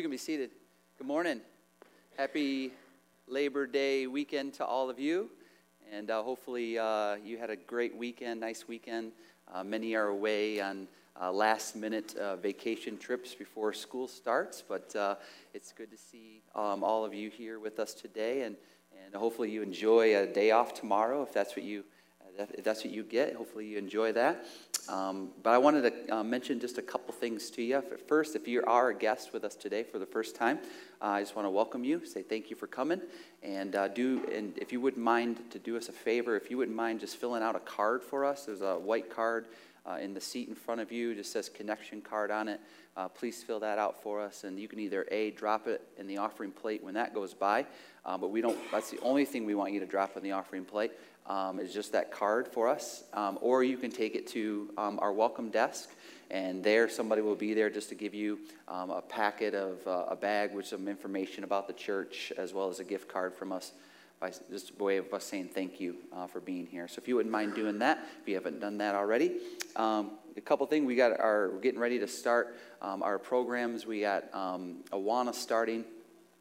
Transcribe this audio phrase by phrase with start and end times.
[0.00, 0.52] You can be seated.
[0.96, 1.42] Good morning.
[2.16, 2.72] Happy
[3.28, 5.28] Labor Day weekend to all of you.
[5.92, 9.12] And uh, hopefully, uh, you had a great weekend, nice weekend.
[9.52, 10.88] Uh, many are away on
[11.20, 15.16] uh, last minute uh, vacation trips before school starts, but uh,
[15.52, 18.44] it's good to see um, all of you here with us today.
[18.44, 18.56] And,
[19.04, 21.84] and hopefully, you enjoy a day off tomorrow if that's what you
[22.38, 24.46] if that's what you get, hopefully you enjoy that.
[24.88, 27.82] Um, but I wanted to uh, mention just a couple things to you.
[28.08, 30.58] First, if you are a guest with us today for the first time,
[31.02, 33.00] uh, I just want to welcome you, say thank you for coming,
[33.42, 34.26] and uh, do.
[34.34, 37.16] And if you wouldn't mind to do us a favor, if you wouldn't mind just
[37.16, 38.46] filling out a card for us.
[38.46, 39.46] There's a white card
[39.86, 41.14] uh, in the seat in front of you.
[41.14, 42.60] Just says connection card on it.
[42.96, 46.06] Uh, please fill that out for us, and you can either a drop it in
[46.06, 47.64] the offering plate when that goes by,
[48.04, 48.58] uh, but we don't.
[48.72, 50.92] That's the only thing we want you to drop in the offering plate
[51.30, 53.04] um, is just that card for us.
[53.14, 55.88] Um, or you can take it to um, our welcome desk,
[56.28, 60.06] and there somebody will be there just to give you um, a packet of uh,
[60.08, 63.52] a bag with some information about the church, as well as a gift card from
[63.52, 63.72] us.
[64.18, 66.88] By just a way of us saying thank you uh, for being here.
[66.88, 69.36] So if you wouldn't mind doing that, if you haven't done that already,
[69.76, 73.86] um, a couple things we got we're getting ready to start um, our programs.
[73.86, 75.84] We got Awana starting.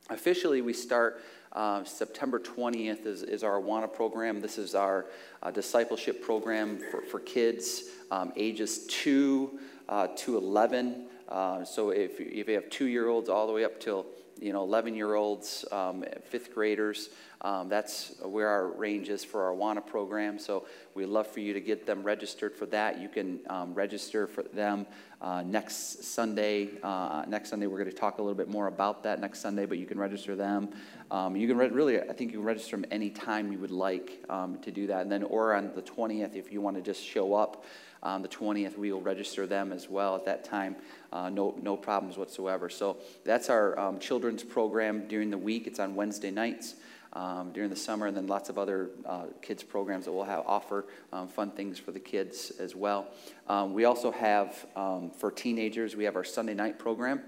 [0.09, 1.21] Officially, we start
[1.53, 4.39] uh, September 20th is, is our Awana program.
[4.39, 5.07] This is our
[5.41, 11.07] uh, discipleship program for, for kids um, ages 2 uh, to 11.
[11.27, 14.05] Uh, so if, if you have two year olds all the way up till
[14.39, 17.09] you know 11 year olds, um, fifth graders,
[17.41, 20.37] um, that's where our range is for our Awana program.
[20.37, 22.99] So we'd love for you to get them registered for that.
[22.99, 24.85] You can um, register for them
[25.21, 26.69] uh, next Sunday.
[26.83, 29.65] Uh, next Sunday, we're going to talk a little bit more about that next Sunday,
[29.65, 30.69] but you can register them.
[31.11, 34.21] Um, you can re- really, I think you can register them anytime you would like
[34.29, 35.03] um, to do that.
[35.03, 37.63] And then, or on the 20th, if you want to just show up
[38.03, 40.75] on the 20th, we will register them as well at that time.
[41.11, 42.69] Uh, no, no problems whatsoever.
[42.69, 45.67] So that's our um, children's program during the week.
[45.67, 46.75] It's on Wednesday nights.
[47.11, 50.43] Um, during the summer, and then lots of other uh, kids programs that we'll have
[50.45, 53.07] offer um, fun things for the kids as well.
[53.47, 57.21] Um, we also have um, for teenagers, we have our Sunday night program,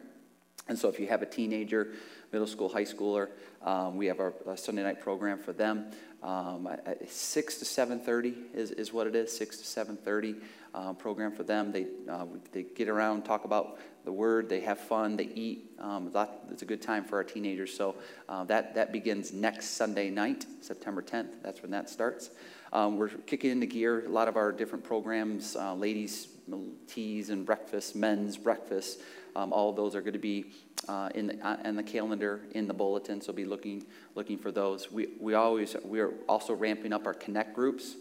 [0.67, 1.93] and so if you have a teenager
[2.31, 3.29] middle school, high schooler.
[3.61, 5.91] Um, we have our, our, Sunday night program for them.
[6.23, 6.69] Um,
[7.07, 9.35] six to seven thirty is, is what it is.
[9.35, 10.35] Six to seven thirty
[10.73, 11.71] uh, program for them.
[11.71, 14.47] They uh, they get around, talk about the word.
[14.47, 15.15] They have fun.
[15.15, 15.71] They eat.
[15.79, 16.11] Um,
[16.51, 17.73] it's a good time for our teenagers.
[17.73, 17.95] So
[18.29, 21.31] uh, that that begins next Sunday night, September tenth.
[21.41, 22.29] That's when that starts.
[22.73, 26.27] Um, we're kicking into gear a lot of our different programs, uh, ladies'
[26.87, 29.01] teas and breakfast, men's breakfast.
[29.35, 30.51] Um, all of those are going to be
[30.87, 34.51] uh, in, the, uh, in the calendar in the bulletin, so be looking looking for
[34.51, 34.91] those.
[34.91, 37.95] We we always we are also ramping up our connect groups.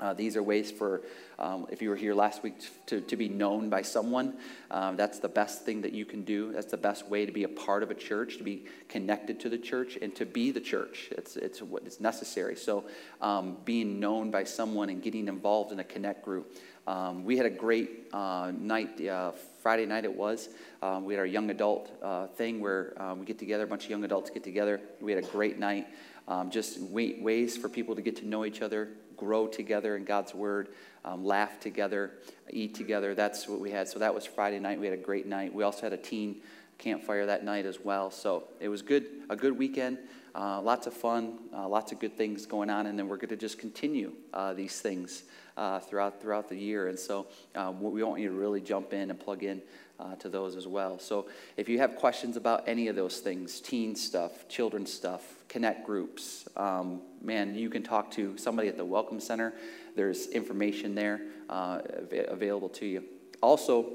[0.00, 1.02] Uh, these are ways for,
[1.38, 2.54] um, if you were here last week,
[2.86, 4.34] to, to be known by someone.
[4.68, 6.50] Um, that's the best thing that you can do.
[6.50, 9.48] That's the best way to be a part of a church, to be connected to
[9.48, 11.10] the church, and to be the church.
[11.12, 12.56] It's, it's what it's necessary.
[12.56, 12.84] So,
[13.20, 16.56] um, being known by someone and getting involved in a connect group.
[16.86, 20.48] Um, we had a great uh, night uh, Friday night it was.
[20.82, 23.84] Um, we had our young adult uh, thing where um, we get together, a bunch
[23.84, 24.80] of young adults get together.
[25.00, 25.86] We had a great night.
[26.26, 30.34] Um, just ways for people to get to know each other, grow together in God's
[30.34, 30.70] Word,
[31.04, 32.12] um, laugh together,
[32.50, 33.14] eat together.
[33.14, 33.88] That's what we had.
[33.88, 34.80] So that was Friday night.
[34.80, 35.54] We had a great night.
[35.54, 36.40] We also had a teen
[36.78, 38.10] campfire that night as well.
[38.10, 39.98] So it was good, a good weekend.
[40.34, 43.28] Uh, lots of fun, uh, lots of good things going on, and then we're going
[43.28, 45.24] to just continue uh, these things
[45.56, 46.88] uh, throughout throughout the year.
[46.88, 49.60] And so um, we want you to really jump in and plug in
[50.00, 50.98] uh, to those as well.
[50.98, 51.26] So
[51.56, 56.48] if you have questions about any of those things, teen stuff, children's stuff, connect groups,
[56.56, 59.52] um, man, you can talk to somebody at the Welcome Center.
[59.94, 61.80] There's information there uh,
[62.28, 63.04] available to you.
[63.42, 63.92] Also,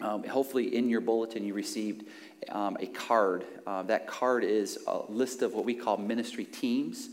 [0.00, 2.06] um, hopefully in your bulletin you received
[2.50, 3.44] um, a card.
[3.66, 7.10] Uh, that card is a list of what we call ministry teams.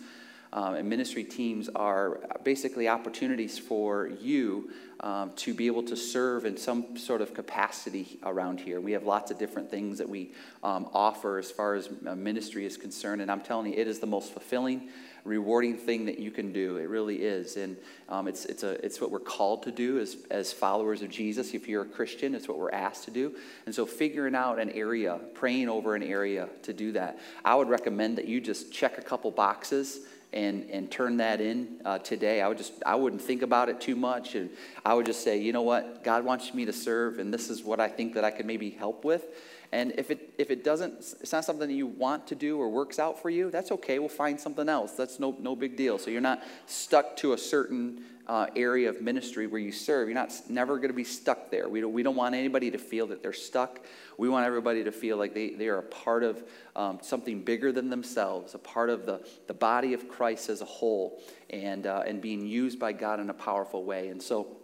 [0.54, 4.70] Um, and ministry teams are basically opportunities for you
[5.00, 8.80] um, to be able to serve in some sort of capacity around here.
[8.80, 10.32] We have lots of different things that we
[10.62, 13.98] um, offer as far as uh, ministry is concerned, and I'm telling you, it is
[13.98, 14.90] the most fulfilling,
[15.24, 16.78] rewarding thing that you can do.
[16.78, 17.78] It really is, and
[18.10, 21.54] um, it's it's a it's what we're called to do as as followers of Jesus.
[21.54, 23.36] If you're a Christian, it's what we're asked to do.
[23.66, 27.70] And so, figuring out an area, praying over an area to do that, I would
[27.70, 30.02] recommend that you just check a couple boxes
[30.34, 32.42] and, and turn that in uh, today.
[32.42, 34.36] I would just, I wouldn't think about it too much.
[34.36, 34.50] And
[34.84, 36.04] I would just say, you know what?
[36.04, 38.72] God wants me to serve, and this is what I think that I could maybe
[38.72, 39.26] help with.
[39.74, 42.70] And if it, if it doesn't, it's not something that you want to do or
[42.70, 43.98] works out for you, that's okay.
[43.98, 44.92] We'll find something else.
[44.92, 45.98] That's no, no big deal.
[45.98, 50.08] So you're not stuck to a certain uh, area of ministry where you serve.
[50.08, 51.68] You're not never going to be stuck there.
[51.68, 53.80] We don't, we don't want anybody to feel that they're stuck.
[54.20, 56.44] We want everybody to feel like they, they are a part of
[56.76, 60.66] um, something bigger than themselves, a part of the, the body of Christ as a
[60.66, 64.10] whole, and, uh, and being used by God in a powerful way.
[64.10, 64.56] And so,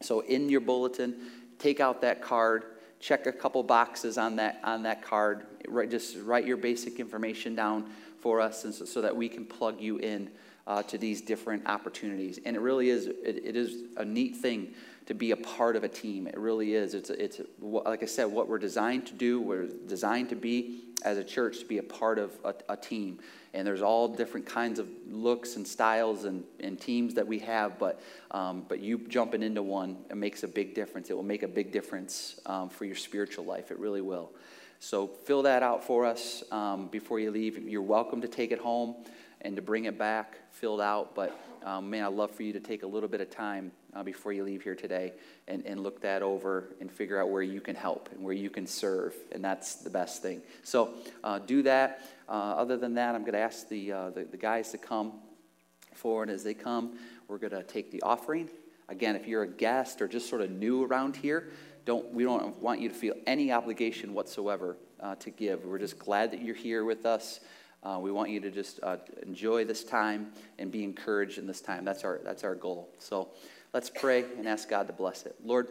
[0.00, 1.16] so in your bulletin,
[1.58, 2.66] take out that card
[3.04, 5.46] check a couple boxes on that on that card.
[5.90, 7.90] Just write your basic information down
[8.20, 10.30] for us, and so, so that we can plug you in
[10.66, 12.38] uh, to these different opportunities.
[12.44, 14.74] And it really is it, it is a neat thing
[15.06, 16.26] to be a part of a team.
[16.26, 16.94] It really is.
[16.94, 19.40] It's it's like I said, what we're designed to do.
[19.40, 23.18] We're designed to be as a church to be a part of a, a team
[23.54, 27.78] and there's all different kinds of looks and styles and, and teams that we have,
[27.78, 28.00] but,
[28.32, 31.08] um, but you jumping into one it makes a big difference.
[31.08, 33.70] It will make a big difference um, for your spiritual life.
[33.70, 34.32] It really will.
[34.80, 37.56] So fill that out for us um, before you leave.
[37.58, 38.96] You're welcome to take it home
[39.44, 42.60] and to bring it back filled out, but um, man, I'd love for you to
[42.60, 45.12] take a little bit of time uh, before you leave here today
[45.48, 48.50] and, and look that over and figure out where you can help and where you
[48.50, 49.14] can serve.
[49.32, 50.42] And that's the best thing.
[50.62, 52.02] So uh, do that.
[52.28, 55.12] Uh, other than that, I'm going to ask the, uh, the, the guys to come
[55.94, 56.28] forward.
[56.28, 56.98] As they come,
[57.28, 58.48] we're going to take the offering.
[58.88, 61.48] Again, if you're a guest or just sort of new around here,
[61.86, 65.64] don't, we don't want you to feel any obligation whatsoever uh, to give.
[65.64, 67.40] We're just glad that you're here with us.
[67.84, 71.60] Uh, we want you to just uh, enjoy this time and be encouraged in this
[71.60, 71.84] time.
[71.84, 72.88] That's our, that's our goal.
[72.98, 73.28] So
[73.74, 75.36] let's pray and ask God to bless it.
[75.44, 75.68] Lord,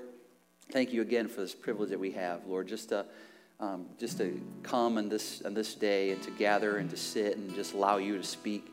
[0.72, 3.06] thank you again for this privilege that we have, Lord, just to,
[3.60, 7.36] um, just to come on this, on this day and to gather and to sit
[7.36, 8.68] and just allow you to speak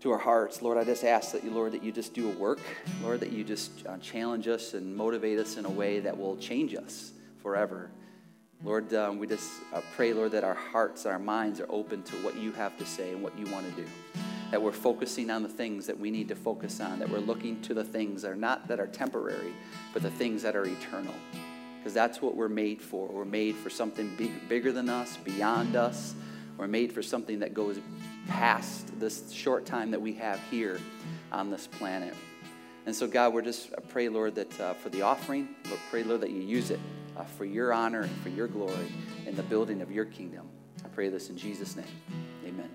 [0.00, 0.62] to our hearts.
[0.62, 2.60] Lord, I just ask that you, Lord, that you just do a work.
[3.02, 6.36] Lord, that you just uh, challenge us and motivate us in a way that will
[6.38, 7.12] change us
[7.42, 7.90] forever.
[8.64, 12.02] Lord, um, we just uh, pray, Lord, that our hearts and our minds are open
[12.04, 13.88] to what you have to say and what you want to do.
[14.50, 17.60] That we're focusing on the things that we need to focus on, that we're looking
[17.62, 19.52] to the things that are not that are temporary,
[19.92, 21.14] but the things that are eternal.
[21.78, 23.06] Because that's what we're made for.
[23.08, 26.14] We're made for something big, bigger than us, beyond us.
[26.56, 27.78] We're made for something that goes
[28.26, 30.80] past this short time that we have here
[31.30, 32.14] on this planet.
[32.86, 36.02] And so, God, we're just I pray, Lord, that uh, for the offering, Lord, pray,
[36.04, 36.80] Lord, that you use it
[37.16, 38.92] uh, for your honor and for your glory
[39.26, 40.48] in the building of your kingdom.
[40.84, 41.86] I pray this in Jesus' name.
[42.44, 42.70] Amen.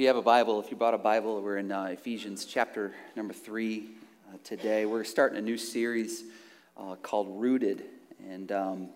[0.00, 3.34] You have a Bible, if you brought a Bible, we're in uh, Ephesians chapter number
[3.34, 3.90] three
[4.32, 4.86] uh, today.
[4.86, 6.24] We're starting a new series
[6.78, 7.84] uh, called Rooted.
[8.26, 8.88] And um,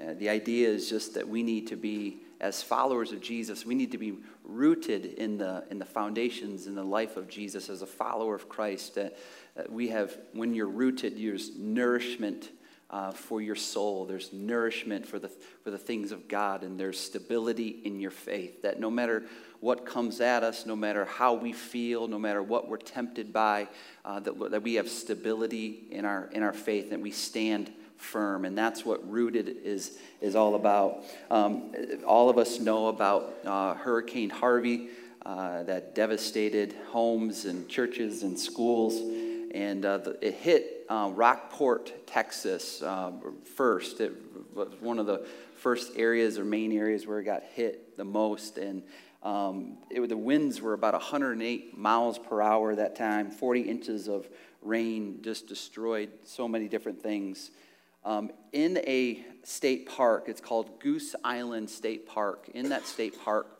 [0.00, 3.74] uh, the idea is just that we need to be, as followers of Jesus, we
[3.74, 7.82] need to be rooted in the, in the foundations in the life of Jesus as
[7.82, 8.94] a follower of Christ.
[8.94, 9.18] That
[9.56, 12.50] that we have, when you're rooted, there's nourishment
[12.90, 14.04] uh, for your soul.
[14.04, 15.28] There's nourishment for the,
[15.62, 18.62] for the things of God, and there's stability in your faith.
[18.62, 19.24] That no matter
[19.60, 23.68] what comes at us, no matter how we feel, no matter what we're tempted by,
[24.04, 28.44] uh, that, that we have stability in our, in our faith, and we stand firm.
[28.44, 31.04] And that's what rooted is, is all about.
[31.30, 31.72] Um,
[32.06, 34.90] all of us know about uh, Hurricane Harvey.
[35.24, 38.94] Uh, that devastated homes and churches and schools.
[39.52, 43.12] And uh, the, it hit uh, Rockport, Texas uh,
[43.56, 44.00] first.
[44.00, 44.12] It
[44.54, 45.26] was one of the
[45.56, 48.58] first areas or main areas where it got hit the most.
[48.58, 48.82] And
[49.22, 53.30] um, it, the winds were about 108 miles per hour that time.
[53.30, 54.28] 40 inches of
[54.62, 57.50] rain just destroyed so many different things.
[58.04, 62.48] Um, in a state park, it's called Goose Island State Park.
[62.54, 63.56] In that state park,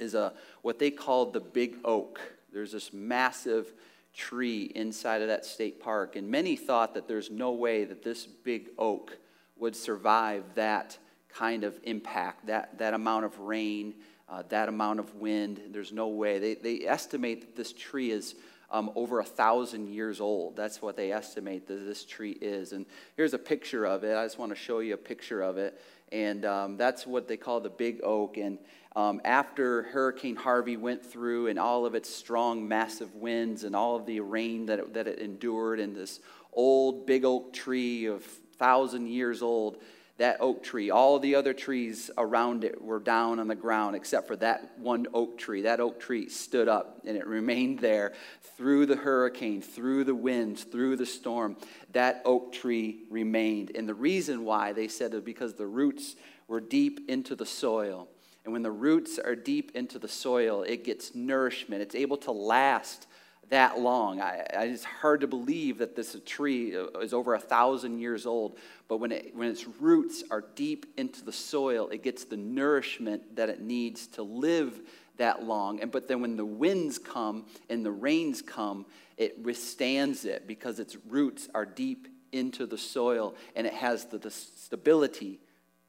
[0.00, 2.20] is a what they called the big oak.
[2.52, 3.72] There's this massive
[4.14, 8.26] tree inside of that state park, and many thought that there's no way that this
[8.26, 9.16] big oak
[9.56, 10.98] would survive that
[11.28, 13.94] kind of impact, that, that amount of rain,
[14.28, 15.60] uh, that amount of wind.
[15.70, 16.38] There's no way.
[16.38, 18.34] They, they estimate that this tree is
[18.70, 20.56] um, over a thousand years old.
[20.56, 22.72] That's what they estimate that this tree is.
[22.72, 22.86] And
[23.16, 24.16] here's a picture of it.
[24.16, 25.80] I just want to show you a picture of it.
[26.12, 28.36] And um, that's what they call the big oak.
[28.36, 28.58] And
[28.96, 33.96] um, after Hurricane Harvey went through and all of its strong, massive winds and all
[33.96, 36.20] of the rain that it, that it endured, and this
[36.52, 38.24] old big oak tree of
[38.58, 39.78] thousand years old,
[40.20, 44.28] that oak tree, all the other trees around it were down on the ground except
[44.28, 45.62] for that one oak tree.
[45.62, 48.12] That oak tree stood up and it remained there
[48.58, 51.56] through the hurricane, through the winds, through the storm.
[51.92, 53.72] That oak tree remained.
[53.74, 56.16] And the reason why they said is because the roots
[56.48, 58.06] were deep into the soil.
[58.44, 61.80] And when the roots are deep into the soil, it gets nourishment.
[61.80, 63.06] It's able to last
[63.50, 64.20] that long.
[64.20, 68.58] I, it's hard to believe that this tree uh, is over a thousand years old,
[68.88, 73.36] but when, it, when its roots are deep into the soil, it gets the nourishment
[73.36, 74.80] that it needs to live
[75.18, 75.80] that long.
[75.80, 80.80] And but then when the winds come and the rains come, it withstands it because
[80.80, 85.40] its roots are deep into the soil and it has the, the stability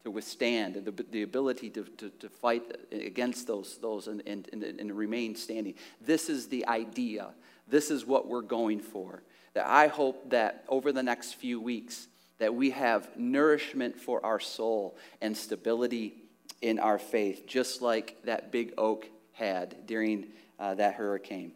[0.03, 4.49] to withstand and the, the ability to, to, to fight against those, those and, and,
[4.51, 5.75] and, and remain standing.
[6.01, 7.29] This is the idea.
[7.71, 9.23] This is what we're going for.
[9.53, 14.39] That I hope that over the next few weeks that we have nourishment for our
[14.39, 16.15] soul and stability
[16.61, 20.27] in our faith, just like that big oak had during
[20.59, 21.51] uh, that hurricane.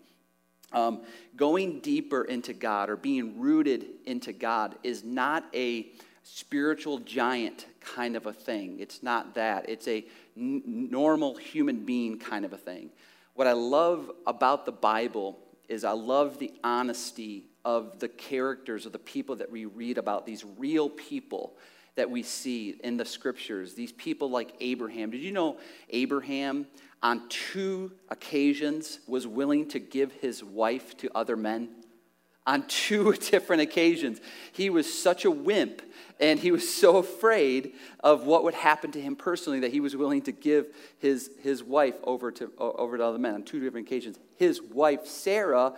[0.72, 1.02] Um,
[1.36, 5.88] going deeper into God or being rooted into God is not a
[6.24, 8.80] spiritual giant kind of a thing.
[8.80, 9.70] It's not that.
[9.70, 10.04] It's a
[10.36, 12.90] n- normal human being kind of a thing.
[13.36, 15.38] What I love about the Bible
[15.70, 20.26] is I love the honesty of the characters of the people that we read about,
[20.26, 21.56] these real people
[21.96, 25.12] that we see in the scriptures, these people like Abraham.
[25.12, 25.58] Did you know
[25.90, 26.68] Abraham,
[27.02, 31.70] on two occasions, was willing to give his wife to other men?
[32.46, 34.20] On two different occasions.
[34.52, 35.82] He was such a wimp
[36.20, 39.96] and he was so afraid of what would happen to him personally that he was
[39.96, 43.88] willing to give his, his wife over to, over to other men on two different
[43.88, 44.18] occasions.
[44.38, 45.74] His wife, Sarah,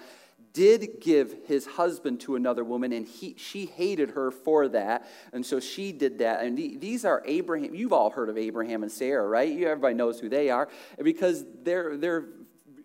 [0.54, 5.08] did give his husband to another woman, and he, she hated her for that.
[5.34, 6.44] And so she did that.
[6.44, 7.74] And these are Abraham.
[7.74, 9.52] You've all heard of Abraham and Sarah, right?
[9.52, 10.68] Everybody knows who they are
[11.02, 12.26] because they're, they're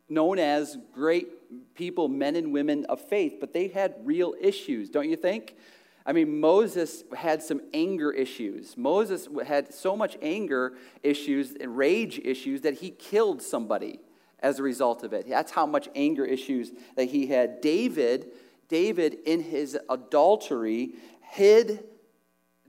[0.09, 1.29] known as great
[1.75, 5.57] people, men and women of faith, but they had real issues, don't you think?
[6.05, 8.77] I mean, Moses had some anger issues.
[8.77, 14.01] Moses had so much anger issues and rage issues that he killed somebody
[14.41, 15.29] as a result of it.
[15.29, 17.61] That's how much anger issues that he had.
[17.61, 18.33] David,
[18.69, 21.85] David in his adultery hid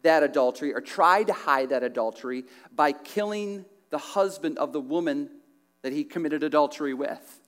[0.04, 2.44] that adultery or tried to hide that adultery
[2.76, 5.30] by killing the husband of the woman
[5.82, 7.40] that he committed adultery with.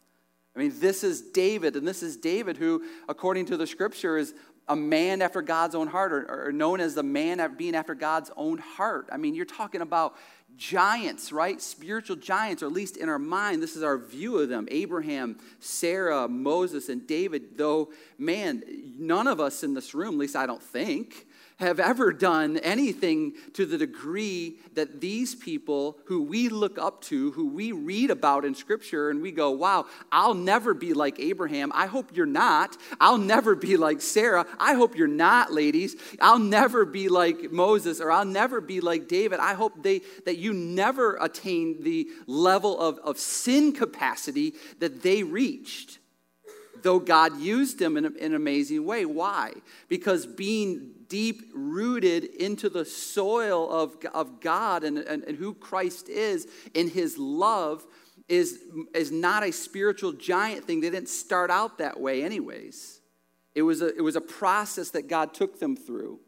[0.56, 4.34] I mean, this is David, and this is David who, according to the scripture, is
[4.68, 8.32] a man after God's own heart, or, or known as the man being after God's
[8.36, 9.10] own heart.
[9.12, 10.16] I mean, you're talking about
[10.58, 11.62] giants, right?
[11.62, 15.38] Spiritual giants, or at least in our mind, this is our view of them Abraham,
[15.60, 17.58] Sarah, Moses, and David.
[17.58, 18.64] Though, man,
[18.98, 23.34] none of us in this room, at least I don't think, have ever done anything
[23.54, 28.44] to the degree that these people who we look up to, who we read about
[28.44, 31.72] in Scripture, and we go, wow, I'll never be like Abraham.
[31.74, 32.76] I hope you're not.
[33.00, 34.46] I'll never be like Sarah.
[34.60, 35.96] I hope you're not, ladies.
[36.20, 39.40] I'll never be like Moses, or I'll never be like David.
[39.40, 45.24] I hope they, that you never attain the level of, of sin capacity that they
[45.24, 46.00] reached
[46.86, 49.06] though God used them in, an amazing way.
[49.06, 49.54] Why?
[49.90, 56.10] Because being deep rooted into the soil of, of God and, and, and who Christ
[56.10, 57.86] is in his love
[58.28, 58.60] is,
[58.94, 60.82] is not a spiritual giant thing.
[60.82, 63.02] They didn't start out that way, anyways.
[63.54, 66.20] It was, a, it was a process that God took them through.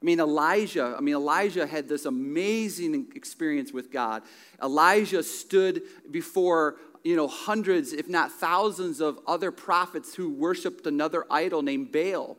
[0.00, 4.22] I mean, Elijah, I mean, Elijah had this amazing experience with God.
[4.62, 11.24] Elijah stood before, you know, hundreds, if not thousands of other prophets who worshiped another
[11.30, 12.36] idol named Baal.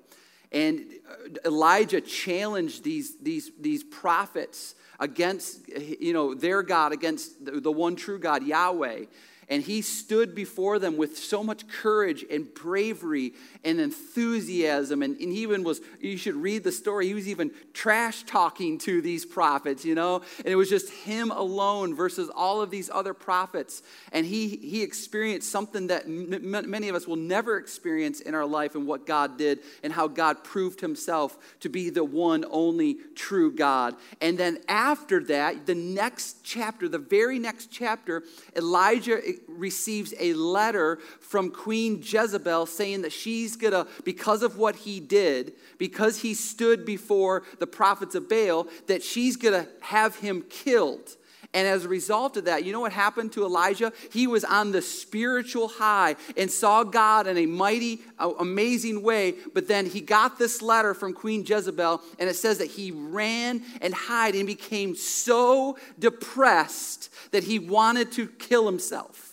[0.51, 5.67] And uh, Elijah challenged these, these, these prophets against,
[5.99, 9.05] you know, their God, against the, the one true God, Yahweh.
[9.49, 13.33] And he stood before them with so much courage and bravery
[13.63, 15.01] and enthusiasm.
[15.01, 18.77] And, and he even was, you should read the story, he was even trash talking
[18.79, 20.21] to these prophets, you know?
[20.39, 23.83] And it was just him alone versus all of these other prophets.
[24.11, 28.45] And he, he experienced something that m- many of us will never experience in our
[28.45, 32.97] life and what God did and how God proved himself to be the one only
[33.15, 33.95] true God.
[34.19, 40.99] And then after that, the next chapter, the very next chapter, Elijah receives a letter
[41.19, 46.33] from Queen Jezebel saying that she's going to, because of what he did, because he
[46.33, 51.15] stood before the prophets of Baal, that she's going to have him killed.
[51.53, 53.93] And as a result of that, you know what happened to Elijah?
[54.11, 59.35] He was on the spiritual high and saw God in a mighty, amazing way.
[59.53, 63.63] But then he got this letter from Queen Jezebel, and it says that he ran
[63.81, 69.26] and hid and became so depressed that he wanted to kill himself.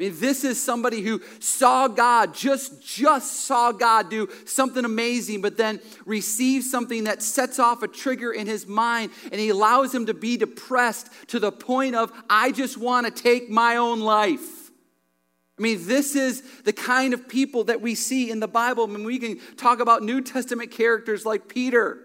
[0.00, 5.42] I mean, this is somebody who saw God, just, just saw God do something amazing,
[5.42, 9.94] but then receives something that sets off a trigger in his mind, and he allows
[9.94, 14.00] him to be depressed to the point of, I just want to take my own
[14.00, 14.70] life.
[15.58, 18.84] I mean, this is the kind of people that we see in the Bible.
[18.84, 21.98] I mean, we can talk about New Testament characters like Peter.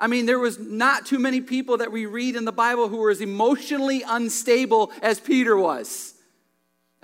[0.00, 2.96] I mean, there was not too many people that we read in the Bible who
[2.96, 6.14] were as emotionally unstable as Peter was.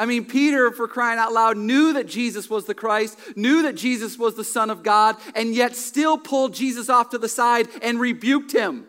[0.02, 3.76] I mean, Peter, for crying out loud, knew that Jesus was the Christ, knew that
[3.76, 7.68] Jesus was the Son of God, and yet still pulled Jesus off to the side
[7.82, 8.84] and rebuked him.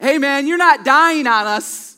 [0.00, 1.96] Hey, man, you're not dying on us.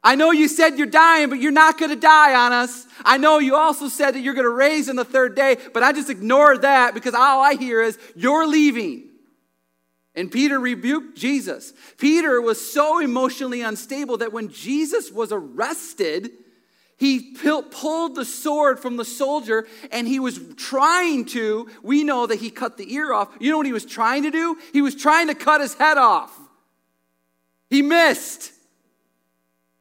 [0.00, 2.86] I know you said you're dying, but you're not going to die on us.
[3.04, 5.82] I know you also said that you're going to raise in the third day, but
[5.82, 9.08] I just ignored that because all I hear is you're leaving.
[10.14, 11.72] And Peter rebuked Jesus.
[11.98, 16.30] Peter was so emotionally unstable that when Jesus was arrested,
[16.98, 22.36] he pulled the sword from the soldier and he was trying to, we know that
[22.36, 23.28] he cut the ear off.
[23.38, 24.56] You know what he was trying to do?
[24.72, 26.34] He was trying to cut his head off.
[27.68, 28.52] He missed.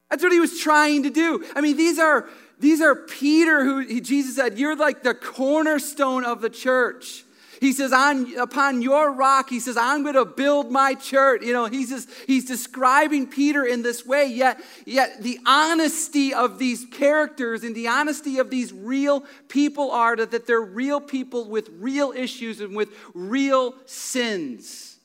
[0.10, 1.46] That's what he was trying to do.
[1.56, 6.42] I mean, these are these are Peter who Jesus said, "You're like the cornerstone of
[6.42, 7.24] the church."
[7.60, 11.44] He says, on, upon your rock, he says, I'm going to build my church.
[11.44, 16.60] You know, he's just, he's describing Peter in this way, yet, yet the honesty of
[16.60, 21.50] these characters and the honesty of these real people are that, that they're real people
[21.50, 24.98] with real issues and with real sins.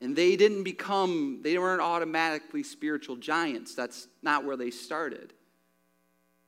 [0.00, 3.74] And they didn't become, they weren't automatically spiritual giants.
[3.74, 5.32] That's not where they started.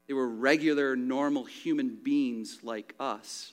[0.07, 3.53] They were regular, normal human beings like us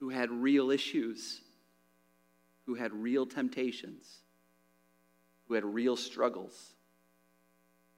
[0.00, 1.40] who had real issues,
[2.66, 4.18] who had real temptations,
[5.46, 6.74] who had real struggles,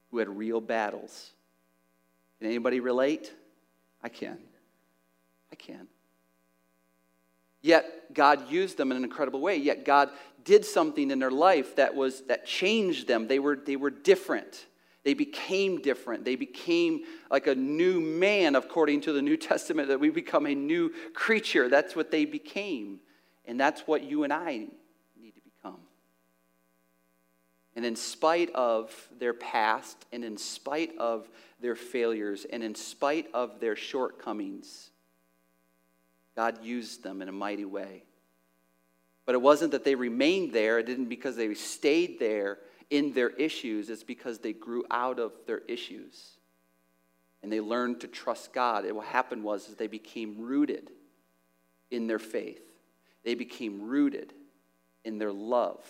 [0.09, 1.31] who had real battles.
[2.39, 3.33] Can anybody relate?
[4.03, 4.37] I can.
[5.51, 5.87] I can.
[7.61, 9.57] Yet God used them in an incredible way.
[9.57, 10.09] Yet God
[10.43, 13.27] did something in their life that was that changed them.
[13.27, 14.65] They were, they were different.
[15.03, 16.25] They became different.
[16.25, 20.53] They became like a new man, according to the New Testament, that we become a
[20.53, 21.69] new creature.
[21.69, 22.99] That's what they became.
[23.45, 24.67] And that's what you and I
[25.19, 25.79] need to become.
[27.75, 31.27] And in spite of their past, and in spite of
[31.59, 34.91] their failures, and in spite of their shortcomings,
[36.35, 38.03] God used them in a mighty way.
[39.25, 42.59] But it wasn't that they remained there, it didn't because they stayed there
[42.91, 46.37] in their issues, it's because they grew out of their issues.
[47.41, 48.85] And they learned to trust God.
[48.85, 50.91] And what happened was is they became rooted
[51.89, 52.61] in their faith.
[53.23, 54.33] They became rooted
[55.03, 55.83] in their love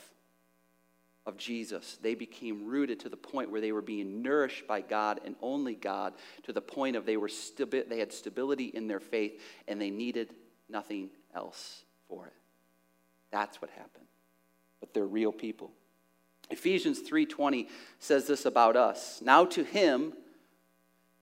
[1.25, 1.97] of Jesus.
[2.01, 5.75] They became rooted to the point where they were being nourished by God and only
[5.75, 9.81] God, to the point of they were stabi- they had stability in their faith and
[9.81, 10.33] they needed
[10.69, 12.33] nothing else for it.
[13.31, 14.05] That's what happened.
[14.79, 15.71] But they're real people.
[16.51, 17.67] Ephesians 3:20
[17.99, 19.21] says this about us.
[19.21, 20.13] Now to him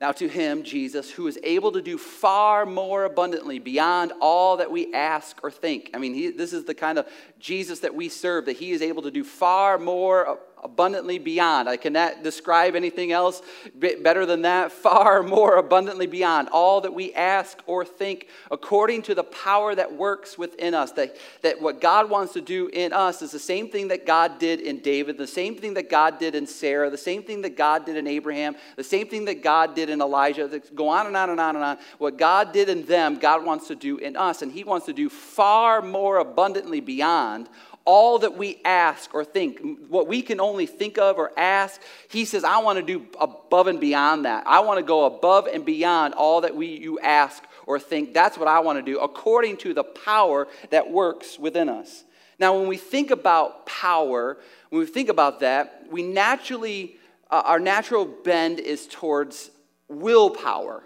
[0.01, 4.71] now to him Jesus who is able to do far more abundantly beyond all that
[4.71, 5.89] we ask or think.
[5.93, 7.05] I mean, he, this is the kind of
[7.37, 11.69] Jesus that we serve that he is able to do far more abundantly beyond.
[11.69, 13.41] I cannot describe anything else
[13.75, 14.71] better than that.
[14.89, 19.93] Far more abundantly beyond all that we ask or think, according to the power that
[19.93, 20.91] works within us.
[20.93, 24.39] That, that what God wants to do in us is the same thing that God
[24.39, 27.55] did in David, the same thing that God did in Sarah, the same thing that
[27.55, 30.61] God did in Abraham, the same thing that God did in Elijah.
[30.75, 31.77] Go on and on and on and on.
[31.97, 34.41] What God did in them, God wants to do in us.
[34.41, 37.49] And He wants to do far more abundantly beyond
[37.91, 42.23] all that we ask or think, what we can only think of or ask, he
[42.23, 44.45] says, I want to do above and beyond that.
[44.45, 48.13] I want to go above and beyond all that we, you ask or think.
[48.13, 52.03] That's what I want to do, according to the power that works within us.
[52.37, 54.37] Now, when we think about power,
[54.69, 56.95] when we think about that, we naturally,
[57.31, 59.49] uh, our natural bend is towards
[59.87, 60.83] willpower.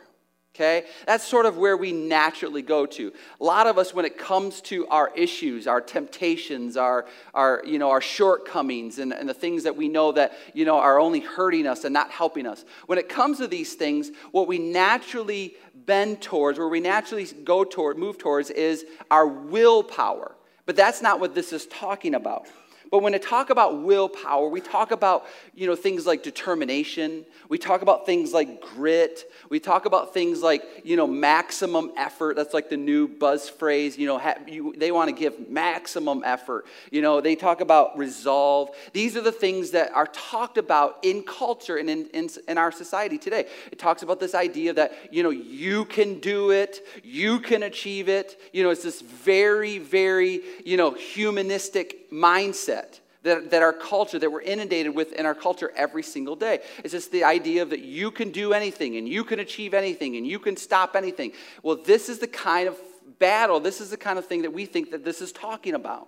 [0.56, 0.86] Okay?
[1.08, 3.12] That's sort of where we naturally go to.
[3.42, 7.80] A lot of us, when it comes to our issues, our temptations, our, our, you
[7.80, 11.22] know, our shortcomings, and, and the things that we know that you know, are only
[11.22, 15.56] hurting us and not helping us, when it comes to these things, what we naturally
[15.74, 20.36] bend towards, where we naturally go toward, move towards, is our willpower.
[20.68, 22.48] But that's not what this is talking about.
[22.94, 25.26] But when we talk about willpower, we talk about,
[25.56, 27.26] you know, things like determination.
[27.50, 29.32] We talk about things like grit.
[29.50, 32.36] We talk about things like, you know, maximum effort.
[32.36, 33.98] That's like the new buzz phrase.
[33.98, 36.68] You know, ha- you, they want to give maximum effort.
[36.92, 38.70] You know, they talk about resolve.
[38.92, 42.72] These are the things that are talked about in culture and in, in, in our
[42.72, 43.48] society today.
[43.72, 48.08] It talks about this idea that, you know, you can do it, you can achieve
[48.08, 48.40] it.
[48.52, 52.83] You know, it's this very, very, you know, humanistic mindset
[53.24, 56.60] that, that our culture, that we're inundated with in our culture every single day.
[56.84, 60.16] It's just the idea of that you can do anything and you can achieve anything
[60.18, 61.32] and you can stop anything.
[61.64, 62.78] Well, this is the kind of
[63.20, 66.08] battle, this is the kind of thing that we think that this is talking about.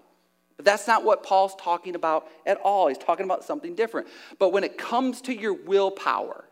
[0.58, 2.88] But that's not what Paul's talking about at all.
[2.88, 4.08] He's talking about something different.
[4.39, 6.45] But when it comes to your willpower,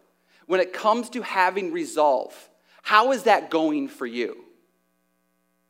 [0.46, 2.50] when it comes to having resolve,
[2.82, 4.44] how is that going for you?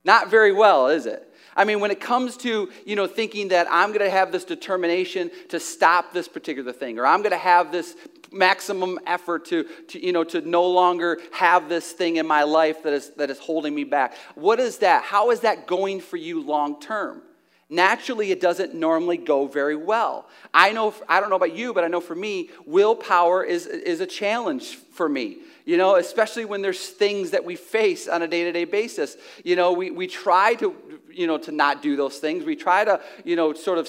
[0.04, 1.32] Not very well, is it?
[1.56, 4.46] I mean, when it comes to, you know, thinking that I'm going to have this
[4.46, 7.96] determination to stop this particular thing, or I'm going to have this
[8.32, 12.84] maximum effort to, to, you know, to no longer have this thing in my life
[12.84, 14.16] that is, that is holding me back.
[14.36, 15.04] What is that?
[15.04, 17.22] How is that going for you long term?
[17.70, 20.28] Naturally, it doesn't normally go very well.
[20.54, 24.00] I know, I don't know about you, but I know for me, willpower is, is
[24.00, 28.28] a challenge for me you know, especially when there's things that we face on a
[28.28, 29.16] day to day basis.
[29.44, 30.76] You know, we, we try to,
[31.14, 32.44] you know, to not do those things.
[32.44, 33.88] We try to, you know, sort of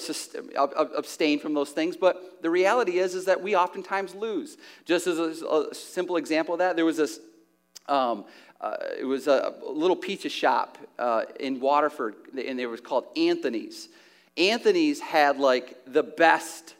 [0.95, 1.97] abstain from those things.
[1.97, 4.57] But the reality is, is that we oftentimes lose.
[4.85, 7.19] Just as a, a simple example of that, there was this
[7.87, 8.25] Um,
[8.61, 13.89] uh, it was a little pizza shop uh, in Waterford, and it was called Anthony's.
[14.37, 16.73] Anthony's had like the best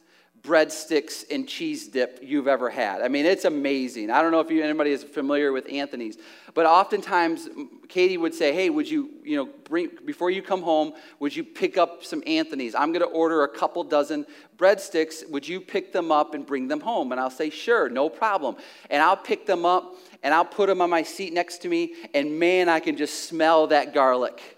[0.45, 3.01] breadsticks and cheese dip you've ever had.
[3.01, 4.11] I mean, it's amazing.
[4.11, 6.17] I don't know if you, anybody is familiar with Anthony's,
[6.53, 7.49] but oftentimes
[7.89, 11.43] Katie would say, "Hey, would you, you know, bring before you come home, would you
[11.43, 12.75] pick up some Anthony's?
[12.75, 14.25] I'm going to order a couple dozen
[14.57, 15.27] breadsticks.
[15.29, 18.55] Would you pick them up and bring them home?" And I'll say, "Sure, no problem."
[18.89, 21.93] And I'll pick them up and I'll put them on my seat next to me,
[22.15, 24.54] and man, I can just smell that garlic.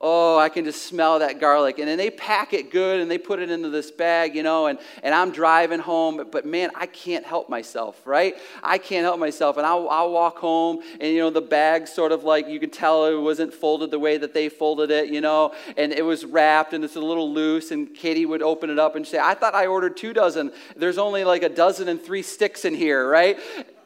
[0.00, 1.80] Oh, I can just smell that garlic.
[1.80, 4.66] And then they pack it good and they put it into this bag, you know,
[4.66, 6.24] and, and I'm driving home.
[6.30, 8.36] But man, I can't help myself, right?
[8.62, 9.56] I can't help myself.
[9.56, 12.70] And I'll, I'll walk home and, you know, the bag sort of like you can
[12.70, 16.24] tell it wasn't folded the way that they folded it, you know, and it was
[16.24, 17.72] wrapped and it's a little loose.
[17.72, 20.52] And Katie would open it up and say, I thought I ordered two dozen.
[20.76, 23.36] There's only like a dozen and three sticks in here, right?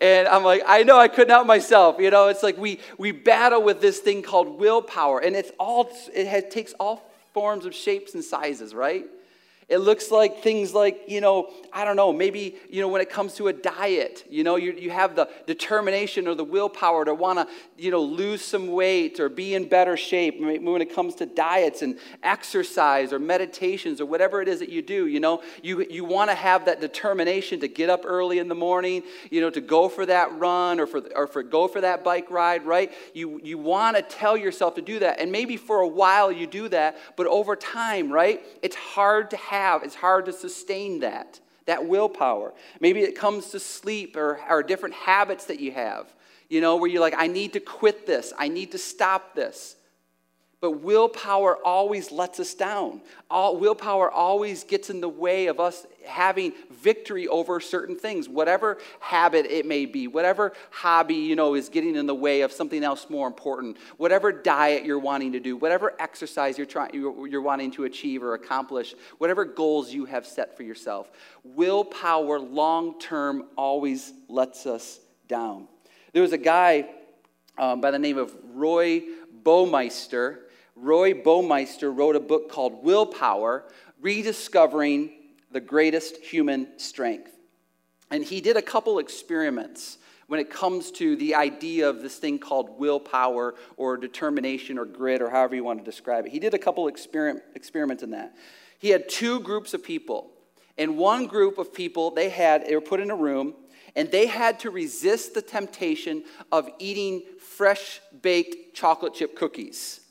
[0.03, 2.01] And I'm like, I know I couldn't help myself.
[2.01, 5.93] You know, it's like we, we battle with this thing called willpower, and it's all,
[6.13, 9.07] it has, takes all forms of shapes and sizes, right?
[9.73, 13.09] It looks like things like, you know, I don't know, maybe, you know, when it
[13.09, 17.15] comes to a diet, you know, you, you have the determination or the willpower to
[17.15, 20.39] want to, you know, lose some weight or be in better shape.
[20.39, 24.83] When it comes to diets and exercise or meditations or whatever it is that you
[24.83, 28.49] do, you know, you, you want to have that determination to get up early in
[28.49, 31.81] the morning, you know, to go for that run or for, or for go for
[31.81, 32.93] that bike ride, right?
[33.15, 35.19] You, you want to tell yourself to do that.
[35.19, 39.39] And maybe for a while you do that, but over time, right, it's hard to
[39.39, 42.53] have have, it's hard to sustain that, that willpower.
[42.81, 46.13] Maybe it comes to sleep or, or different habits that you have,
[46.49, 49.77] you know, where you're like, I need to quit this, I need to stop this.
[50.63, 53.01] But willpower always lets us down.
[53.29, 58.79] All, willpower always gets in the way of us having victory over certain things, whatever
[59.01, 62.85] habit it may be, whatever hobby, you know, is getting in the way of something
[62.85, 67.43] else more important, whatever diet you're wanting to do, whatever exercise you're, trying, you're, you're
[67.43, 71.11] wanting to achieve or accomplish, whatever goals you have set for yourself.
[71.43, 75.67] Willpower long term always lets us down.
[76.13, 76.89] There was a guy
[77.59, 79.03] um, by the name of Roy
[79.43, 80.43] Baumeister
[80.83, 83.65] Roy Baumeister wrote a book called Willpower
[84.01, 85.13] Rediscovering
[85.53, 87.31] the Greatest Human Strength.
[88.11, 92.39] And he did a couple experiments when it comes to the idea of this thing
[92.39, 96.33] called willpower or determination or grit or however you want to describe it.
[96.33, 98.35] He did a couple experiment, experiments in that.
[98.81, 100.33] He had two groups of people.
[100.77, 103.55] And one group of people, they had, they were put in a room
[103.95, 110.02] and they had to resist the temptation of eating fresh baked chocolate chip cookies.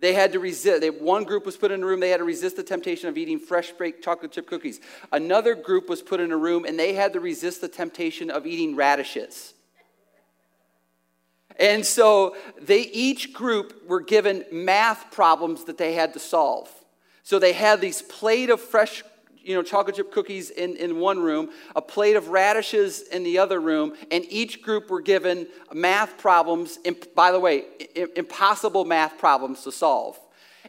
[0.00, 0.80] They had to resist.
[0.80, 3.18] They, one group was put in a room, they had to resist the temptation of
[3.18, 4.80] eating fresh baked chocolate chip cookies.
[5.12, 8.46] Another group was put in a room, and they had to resist the temptation of
[8.46, 9.54] eating radishes.
[11.58, 16.70] And so they each group were given math problems that they had to solve.
[17.24, 19.02] So they had these plate of fresh
[19.48, 23.38] you know, chocolate chip cookies in, in one room, a plate of radishes in the
[23.38, 26.78] other room, and each group were given math problems,
[27.14, 27.64] by the way,
[28.14, 30.18] impossible math problems to solve.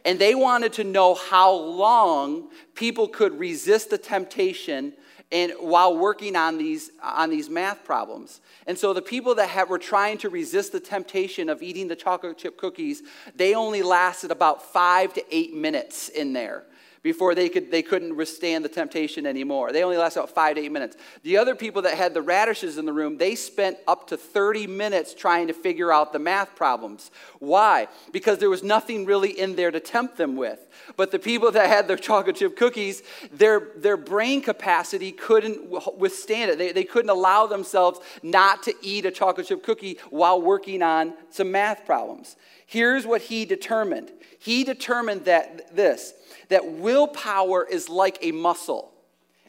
[0.06, 4.94] And they wanted to know how long people could resist the temptation
[5.32, 9.70] and while working on these on these math problems and so the people that have,
[9.70, 13.04] were trying to resist the temptation of eating the chocolate chip cookies
[13.36, 16.64] they only lasted about five to eight minutes in there
[17.02, 19.72] before they, could, they couldn't withstand the temptation anymore.
[19.72, 20.96] They only lasted about five to eight minutes.
[21.22, 24.66] The other people that had the radishes in the room, they spent up to 30
[24.66, 27.10] minutes trying to figure out the math problems.
[27.38, 27.88] Why?
[28.12, 30.58] Because there was nothing really in there to tempt them with.
[30.96, 36.50] But the people that had their chocolate chip cookies, their, their brain capacity couldn't withstand
[36.50, 36.58] it.
[36.58, 41.14] They, they couldn't allow themselves not to eat a chocolate chip cookie while working on
[41.30, 42.36] some math problems.
[42.70, 44.12] Here's what he determined.
[44.38, 46.14] He determined that this
[46.50, 48.92] that willpower is like a muscle,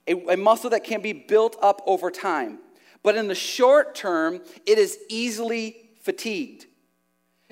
[0.07, 2.57] a, a muscle that can be built up over time.
[3.03, 6.65] But in the short term, it is easily fatigued.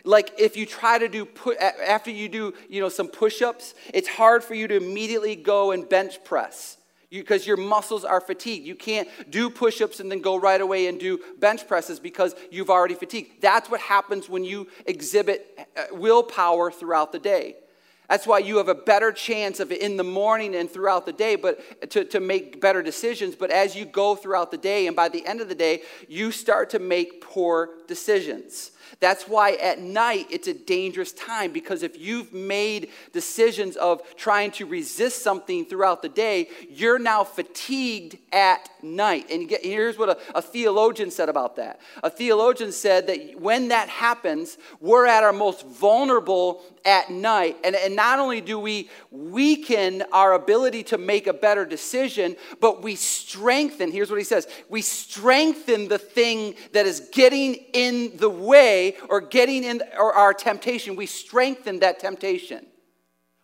[0.03, 4.07] Like if you try to do put after you do, you know, some push-ups, it's
[4.07, 6.78] hard for you to immediately go and bench press
[7.09, 8.65] because your muscles are fatigued.
[8.65, 12.35] You can't do push ups and then go right away and do bench presses because
[12.51, 13.41] you've already fatigued.
[13.41, 17.55] That's what happens when you exhibit uh, willpower throughout the day.
[18.09, 21.35] That's why you have a better chance of in the morning and throughout the day,
[21.35, 23.35] but to, to make better decisions.
[23.35, 26.31] But as you go throughout the day, and by the end of the day, you
[26.31, 28.71] start to make poor decisions.
[28.99, 34.51] That's why at night it's a dangerous time because if you've made decisions of trying
[34.51, 39.29] to resist something throughout the day, you're now fatigued at night.
[39.31, 41.79] And here's what a, a theologian said about that.
[42.03, 47.57] A theologian said that when that happens, we're at our most vulnerable at night.
[47.63, 52.81] And, and not only do we weaken our ability to make a better decision, but
[52.81, 53.91] we strengthen.
[53.91, 58.78] Here's what he says we strengthen the thing that is getting in the way
[59.09, 60.95] or getting in or our temptation.
[60.95, 62.65] We strengthen that temptation.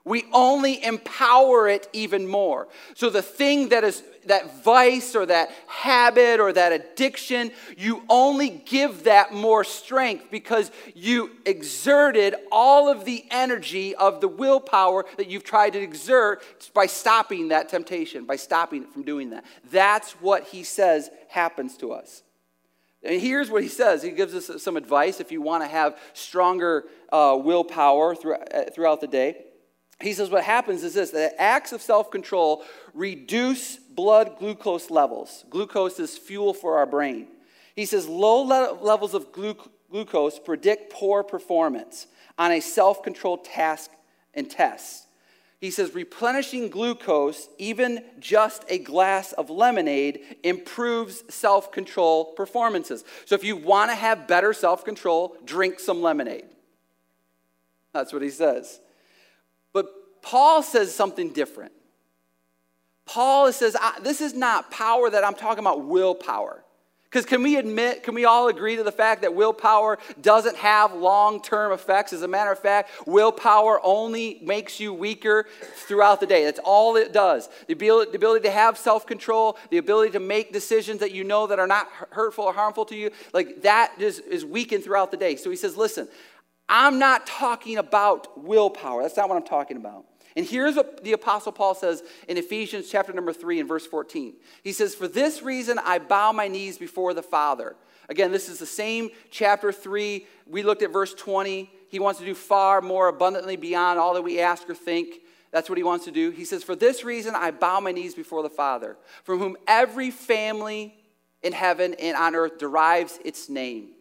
[0.06, 2.68] We only empower it even more.
[2.94, 8.50] So the thing that is that vice or that habit or that addiction, you only
[8.50, 15.28] give that more strength because you exerted all of the energy of the willpower that
[15.28, 16.44] you've tried to exert
[16.74, 19.44] by stopping that temptation, by stopping it from doing that.
[19.72, 22.22] That's what he says happens to us.
[23.06, 24.02] And here's what he says.
[24.02, 29.02] He gives us some advice if you want to have stronger uh, willpower uh, throughout
[29.02, 29.46] the day.
[30.02, 32.64] He says what happens is this that acts of self control
[32.94, 35.46] reduce blood glucose levels.
[35.50, 37.28] Glucose is fuel for our brain.
[37.76, 39.56] He says low le- levels of glu-
[39.90, 43.92] glucose predict poor performance on a self controlled task
[44.34, 45.05] and test.
[45.62, 53.04] He says replenishing glucose, even just a glass of lemonade, improves self control performances.
[53.26, 56.46] So if you want to have better self control, drink some lemonade.
[57.94, 58.82] That's what he says.
[59.72, 59.88] But
[60.22, 61.72] Paul says something different.
[63.06, 66.65] Paul says, This is not power that I'm talking about, willpower.
[67.16, 70.94] Because can we admit, can we all agree to the fact that willpower doesn't have
[70.94, 72.12] long term effects?
[72.12, 75.46] As a matter of fact, willpower only makes you weaker
[75.88, 76.44] throughout the day.
[76.44, 77.48] That's all it does.
[77.68, 81.24] The ability, the ability to have self control, the ability to make decisions that you
[81.24, 85.10] know that are not hurtful or harmful to you, like that is, is weakened throughout
[85.10, 85.38] the day.
[85.38, 86.10] So he says, Listen,
[86.68, 89.04] I'm not talking about willpower.
[89.04, 90.04] That's not what I'm talking about.
[90.36, 94.34] And here's what the Apostle Paul says in Ephesians chapter number 3 and verse 14.
[94.64, 97.76] He says, For this reason I bow my knees before the Father.
[98.10, 100.26] Again, this is the same chapter 3.
[100.48, 101.72] We looked at verse 20.
[101.88, 105.22] He wants to do far more abundantly beyond all that we ask or think.
[105.52, 106.32] That's what he wants to do.
[106.32, 110.12] He says, For this reason I bow my knees before the Father, from whom every
[110.12, 110.94] family
[111.42, 113.92] in heaven and on earth derives its name,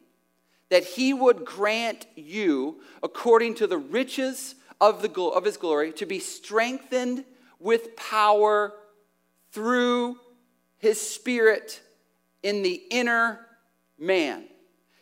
[0.71, 4.57] that he would grant you, according to the riches
[4.89, 7.25] of, the, of his glory, to be strengthened
[7.59, 8.73] with power
[9.53, 10.19] through
[10.79, 11.81] his spirit
[12.43, 13.41] in the inner
[13.99, 14.45] man.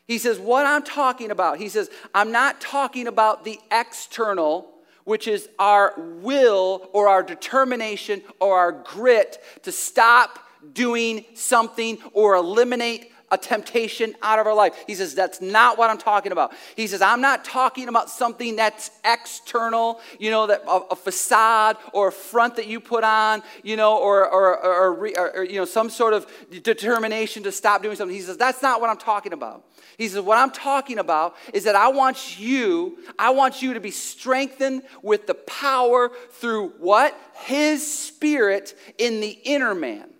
[0.07, 4.71] He says, What I'm talking about, he says, I'm not talking about the external,
[5.05, 10.39] which is our will or our determination or our grit to stop
[10.73, 14.75] doing something or eliminate a temptation out of our life.
[14.87, 16.53] He says, That's not what I'm talking about.
[16.77, 21.79] He says, I'm not talking about something that's external, you know, that a, a facade
[21.93, 25.65] or a front that you put on, you know, or, or, or, or, you know,
[25.65, 26.31] some sort of
[26.63, 28.15] determination to stop doing something.
[28.15, 29.65] He says, That's not what I'm talking about.
[29.97, 33.81] He says, What I'm talking about is that I want you, I want you to
[33.81, 37.19] be strengthened with the power through what?
[37.45, 40.11] His spirit in the inner man.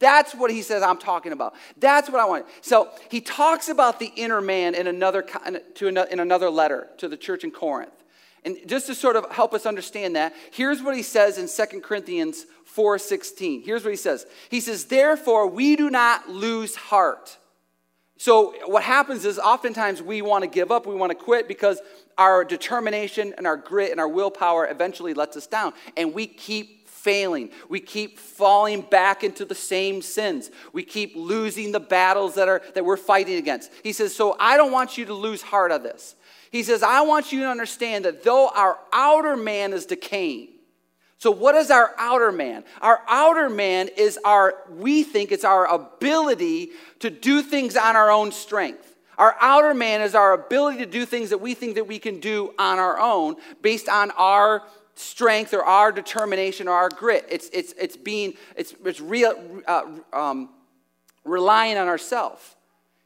[0.00, 1.54] That's what he says I'm talking about.
[1.76, 2.46] That's what I want.
[2.62, 5.24] So he talks about the inner man in another,
[5.76, 7.92] to in another letter to the church in Corinth.
[8.42, 11.82] And just to sort of help us understand that, here's what he says in 2
[11.82, 13.62] Corinthians 4:16.
[13.62, 14.26] Here's what he says.
[14.48, 17.36] He says, "Therefore we do not lose heart."
[18.16, 21.80] So what happens is oftentimes we want to give up, we want to quit because
[22.16, 26.79] our determination and our grit and our willpower eventually lets us down and we keep
[27.02, 27.50] failing.
[27.68, 30.50] We keep falling back into the same sins.
[30.72, 33.70] We keep losing the battles that, are, that we're fighting against.
[33.82, 36.14] He says, So I don't want you to lose heart of this.
[36.50, 40.48] He says, I want you to understand that though our outer man is decaying,
[41.20, 42.64] so, what is our outer man?
[42.80, 46.70] Our outer man is our, we think it's our ability
[47.00, 48.96] to do things on our own strength.
[49.18, 52.20] Our outer man is our ability to do things that we think that we can
[52.20, 54.62] do on our own based on our
[54.94, 57.26] strength or our determination or our grit.
[57.30, 59.34] It's, it's, it's being, it's, it's real,
[59.66, 60.50] uh, um,
[61.24, 62.56] relying on ourselves.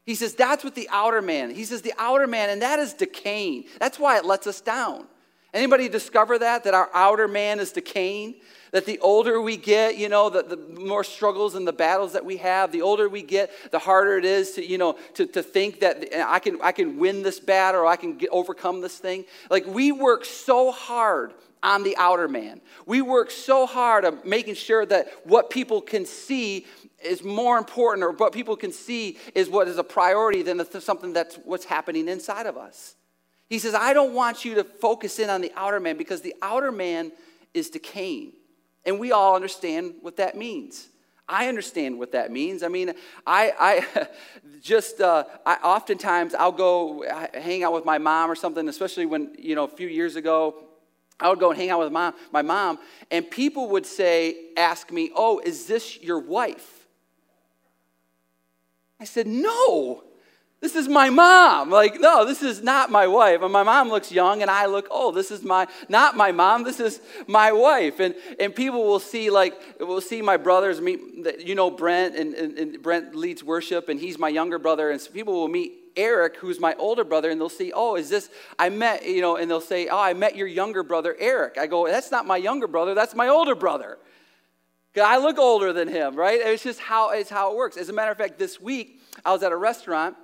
[0.05, 2.93] He says that's what the outer man, he says the outer man, and that is
[2.93, 3.65] decaying.
[3.79, 5.07] That's why it lets us down.
[5.53, 6.65] Anybody discover that?
[6.65, 8.35] That our outer man is decaying?
[8.71, 12.25] That the older we get, you know, the, the more struggles and the battles that
[12.25, 15.41] we have, the older we get, the harder it is to, you know, to, to
[15.41, 18.97] think that I can, I can win this battle or I can get, overcome this
[18.97, 19.23] thing.
[19.49, 21.33] Like we work so hard
[21.63, 22.61] on the outer man.
[22.85, 26.65] We work so hard on making sure that what people can see
[27.03, 31.13] is more important or what people can see is what is a priority than something
[31.13, 32.95] that's what's happening inside of us.
[33.49, 36.35] He says, I don't want you to focus in on the outer man because the
[36.41, 37.11] outer man
[37.53, 38.33] is decaying.
[38.85, 40.87] And we all understand what that means.
[41.27, 42.61] I understand what that means.
[42.61, 42.93] I mean,
[43.25, 44.07] I, I
[44.61, 47.03] just, uh, I oftentimes I'll go
[47.33, 50.55] hang out with my mom or something, especially when, you know, a few years ago,
[51.19, 54.91] I would go and hang out with mom, my mom, and people would say, ask
[54.91, 56.87] me, oh, is this your wife?
[58.99, 60.03] I said, no.
[60.61, 61.69] This is my mom.
[61.69, 63.41] Like, no, this is not my wife.
[63.43, 65.13] And my mom looks young and I look old.
[65.13, 66.63] This is my not my mom.
[66.63, 67.99] This is my wife.
[67.99, 70.99] And and people will see like will see my brothers meet
[71.39, 74.89] you know Brent and, and, and Brent leads worship and he's my younger brother.
[74.89, 78.09] And so people will meet Eric, who's my older brother, and they'll see, oh, is
[78.09, 78.29] this,
[78.59, 81.57] I met, you know, and they'll say, oh, I met your younger brother, Eric.
[81.57, 83.97] I go, that's not my younger brother, that's my older brother.
[85.01, 86.39] I look older than him, right?
[86.41, 87.75] It's just how, it's how it works.
[87.75, 90.15] As a matter of fact, this week, I was at a restaurant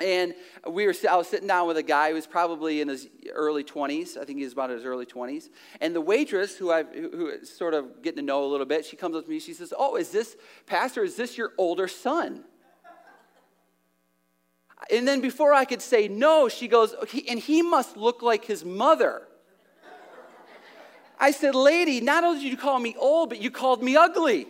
[0.00, 0.34] and
[0.68, 3.64] we were, I was sitting down with a guy who was probably in his early
[3.64, 4.18] 20s.
[4.18, 5.48] I think he was about in his early 20s.
[5.80, 8.84] And the waitress, who I who is sort of getting to know a little bit,
[8.84, 9.38] she comes up to me.
[9.38, 10.36] She says, "Oh, is this
[10.66, 11.02] pastor?
[11.02, 12.44] Is this your older son?"
[14.90, 16.94] And then before I could say no, she goes,
[17.28, 19.26] "And he must look like his mother."
[21.18, 24.46] I said, "Lady, not only did you call me old, but you called me ugly."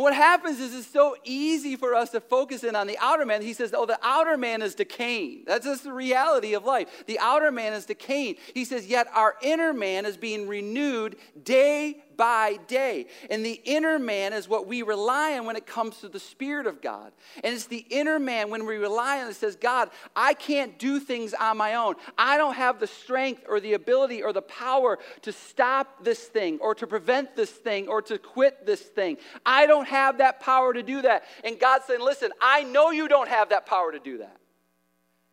[0.00, 3.42] what happens is it's so easy for us to focus in on the outer man.
[3.42, 5.44] He says, Oh, the outer man is decaying.
[5.46, 7.04] That's just the reality of life.
[7.06, 8.36] The outer man is decaying.
[8.54, 13.06] He says, Yet our inner man is being renewed day by day.
[13.30, 16.66] And the inner man is what we rely on when it comes to the Spirit
[16.66, 17.12] of God.
[17.42, 21.00] And it's the inner man when we rely on it says, God, I can't do
[21.00, 21.94] things on my own.
[22.18, 26.58] I don't have the strength or the ability or the power to stop this thing
[26.60, 29.16] or to prevent this thing or to quit this thing.
[29.46, 31.24] I don't have that power to do that.
[31.42, 34.36] And God's saying, listen, I know you don't have that power to do that.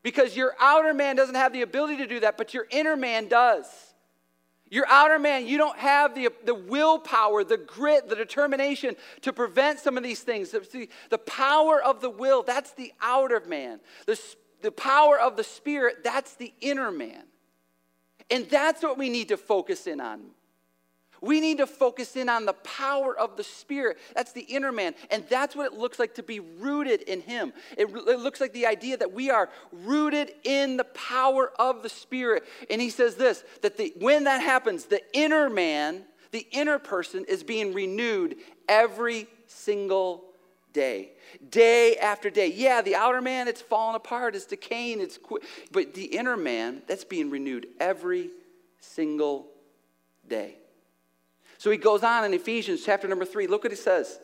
[0.03, 3.27] Because your outer man doesn't have the ability to do that, but your inner man
[3.27, 3.65] does.
[4.69, 9.79] Your outer man, you don't have the, the willpower, the grit, the determination to prevent
[9.79, 10.53] some of these things.
[10.69, 13.79] See, the power of the will, that's the outer man.
[14.05, 14.19] The,
[14.61, 17.23] the power of the spirit, that's the inner man.
[18.29, 20.21] And that's what we need to focus in on
[21.21, 23.97] we need to focus in on the power of the Spirit.
[24.15, 24.95] That's the inner man.
[25.11, 27.53] And that's what it looks like to be rooted in Him.
[27.77, 31.89] It, it, looks like the idea that we are rooted in the power of the
[31.89, 32.43] Spirit.
[32.69, 37.25] And He says this that the, when that happens, the inner man, the inner person,
[37.27, 38.35] is being renewed
[38.67, 40.25] every single
[40.73, 41.11] day.
[41.49, 42.47] Day after day.
[42.47, 45.19] Yeah, the outer man, it's falling apart, it's decaying, it's
[45.71, 48.29] but the inner man, that's being renewed every
[48.79, 49.47] single
[50.27, 50.57] day.
[51.57, 53.47] So he goes on in Ephesians chapter number three.
[53.47, 54.19] Look what he says.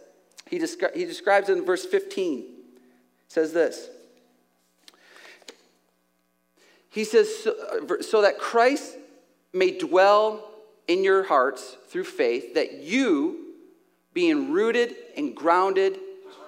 [0.50, 2.38] He, descri- he describes it in verse 15.
[2.38, 2.48] He
[3.28, 3.90] says this.
[6.90, 7.56] He says, so,
[7.90, 8.98] uh, so that Christ
[9.52, 10.48] may dwell
[10.88, 13.54] in your hearts through faith, that you,
[14.14, 15.98] being rooted and grounded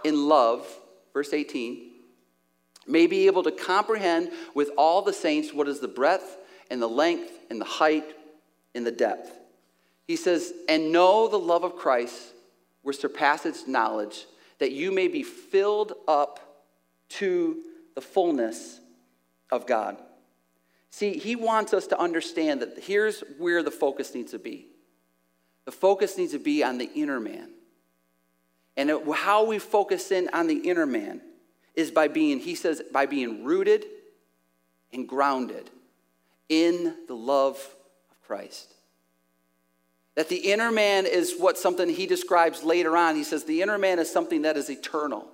[0.03, 0.67] in love,
[1.13, 1.91] verse 18,
[2.85, 6.37] may be able to comprehend with all the saints what is the breadth
[6.69, 8.05] and the length and the height
[8.75, 9.31] and the depth
[10.07, 12.33] he says, and know the love of Christ
[12.83, 14.25] which surpasses knowledge,
[14.59, 16.63] that you may be filled up
[17.09, 17.63] to
[17.95, 18.79] the fullness
[19.51, 19.97] of God.
[20.91, 24.67] See, he wants us to understand that here's where the focus needs to be.
[25.65, 27.49] The focus needs to be on the inner man.
[28.77, 31.21] And how we focus in on the inner man
[31.73, 33.85] is by being, he says, by being rooted
[34.93, 35.71] and grounded
[36.49, 37.55] in the love
[38.11, 38.74] of Christ.
[40.15, 43.15] That the inner man is what something he describes later on.
[43.15, 45.27] He says the inner man is something that is eternal,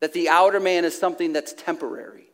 [0.00, 2.28] that the outer man is something that's temporary.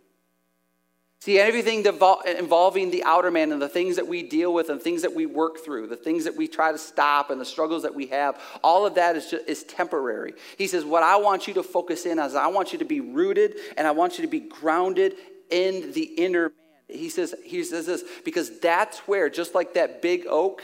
[1.24, 5.00] See, everything involving the outer man and the things that we deal with and things
[5.00, 7.94] that we work through, the things that we try to stop and the struggles that
[7.94, 10.34] we have, all of that is, just, is temporary.
[10.59, 12.84] He says, What I want you to focus in on is I want you to
[12.84, 15.14] be rooted and I want you to be grounded
[15.48, 16.98] in the inner man.
[16.98, 20.62] He says, he says this because that's where, just like that big oak,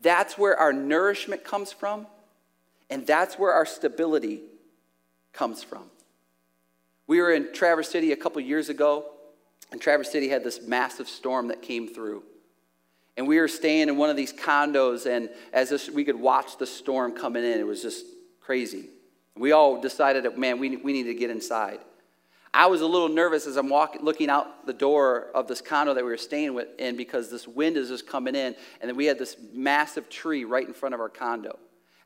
[0.00, 2.06] that's where our nourishment comes from,
[2.88, 4.40] and that's where our stability
[5.32, 5.84] comes from.
[7.06, 9.06] We were in Traverse City a couple years ago,
[9.72, 12.22] and Traverse City had this massive storm that came through.
[13.16, 16.56] And we were staying in one of these condos, and as this, we could watch
[16.56, 18.04] the storm coming in, it was just
[18.40, 18.86] crazy.
[19.36, 21.80] We all decided that, man, we, we need to get inside.
[22.52, 25.94] I was a little nervous as I'm walking, looking out the door of this condo
[25.94, 28.96] that we were staying with, in because this wind is just coming in, and then
[28.96, 31.58] we had this massive tree right in front of our condo.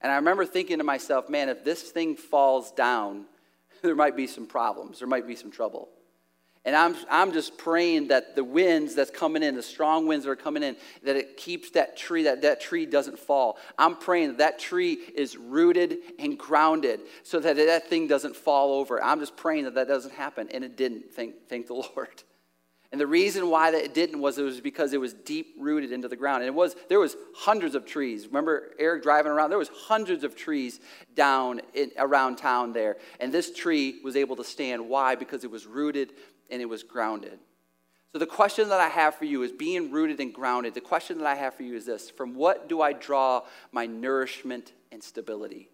[0.03, 3.25] And I remember thinking to myself, man, if this thing falls down,
[3.83, 5.89] there might be some problems, there might be some trouble.
[6.67, 10.31] And I'm, I'm just praying that the winds that's coming in, the strong winds that
[10.31, 13.59] are coming in, that it keeps that tree, that that tree doesn't fall.
[13.79, 18.73] I'm praying that that tree is rooted and grounded so that that thing doesn't fall
[18.73, 19.03] over.
[19.03, 20.49] I'm just praying that that doesn't happen.
[20.53, 22.23] And it didn't, thank, thank the Lord.
[22.95, 25.91] And the reason why that it didn't was it was because it was deep rooted
[25.91, 26.45] into the ground.
[26.45, 28.29] And it was there was hundreds of trees.
[28.29, 29.51] Remember Eric driving around?
[29.51, 30.79] There was hundreds of trees
[31.17, 32.99] down in, around town there.
[33.19, 34.89] And this tree was able to stand.
[34.89, 35.17] Why?
[35.17, 36.13] Because it was rooted
[36.51, 37.39] and it was grounded.
[38.13, 40.75] So, the question that I have for you is being rooted and grounded.
[40.75, 43.43] The question that I have for you is this From what do I draw
[43.73, 45.69] my nourishment and stability?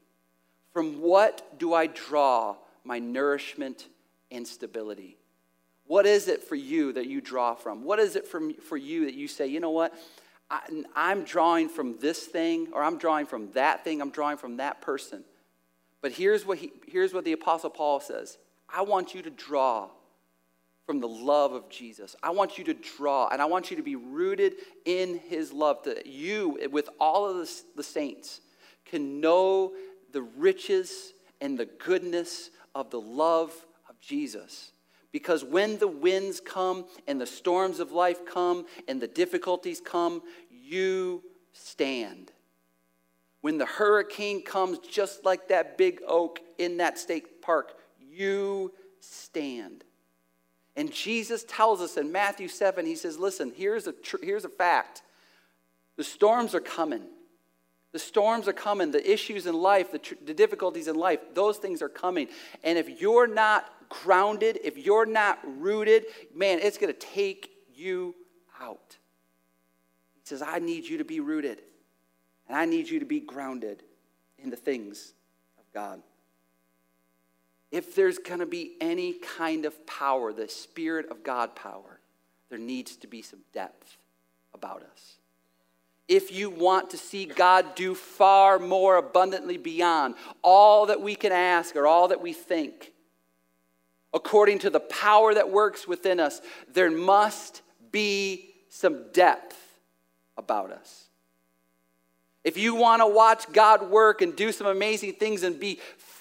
[0.72, 3.88] From what do I draw my nourishment
[4.30, 5.18] and stability?
[5.86, 7.82] What is it for you that you draw from?
[7.82, 9.92] What is it from, for you that you say, you know what?
[10.48, 10.60] I,
[10.94, 14.80] I'm drawing from this thing, or I'm drawing from that thing, I'm drawing from that
[14.80, 15.24] person.
[16.00, 18.38] But here's what, he, here's what the Apostle Paul says
[18.72, 19.88] I want you to draw
[20.86, 22.16] from the love of Jesus.
[22.22, 24.54] I want you to draw, and I want you to be rooted
[24.84, 28.40] in his love, that you, with all of the, the saints,
[28.84, 29.72] can know
[30.12, 33.52] the riches and the goodness of the love
[33.88, 34.72] of Jesus.
[35.12, 40.22] Because when the winds come and the storms of life come and the difficulties come,
[40.50, 41.22] you
[41.52, 42.30] stand.
[43.40, 49.82] When the hurricane comes, just like that big oak in that state park, you stand.
[50.80, 54.48] And Jesus tells us in Matthew 7, he says, Listen, here's a, tr- here's a
[54.48, 55.02] fact.
[55.98, 57.02] The storms are coming.
[57.92, 58.90] The storms are coming.
[58.90, 62.28] The issues in life, the, tr- the difficulties in life, those things are coming.
[62.64, 68.14] And if you're not grounded, if you're not rooted, man, it's going to take you
[68.58, 68.96] out.
[70.14, 71.60] He says, I need you to be rooted,
[72.48, 73.82] and I need you to be grounded
[74.38, 75.12] in the things
[75.58, 76.00] of God
[77.70, 82.00] if there's going to be any kind of power, the Spirit of God power,
[82.48, 83.96] there needs to be some depth
[84.52, 85.16] about us.
[86.08, 91.30] If you want to see God do far more abundantly beyond all that we can
[91.30, 92.92] ask or all that we think,
[94.12, 96.40] according to the power that works within us,
[96.72, 97.62] there must
[97.92, 99.56] be some depth
[100.36, 101.06] about us.
[102.42, 105.78] If you want to watch God work and do some amazing things and be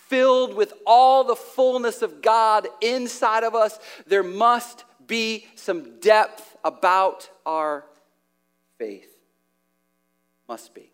[0.10, 6.58] filled with all the fullness of God inside of us, there must be some depth
[6.64, 7.86] about our
[8.78, 9.10] faith.
[10.48, 10.92] Must be.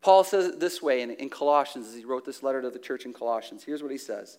[0.00, 2.78] Paul says it this way in, in Colossians as he wrote this letter to the
[2.78, 3.64] church in Colossians.
[3.64, 4.38] Here's what he says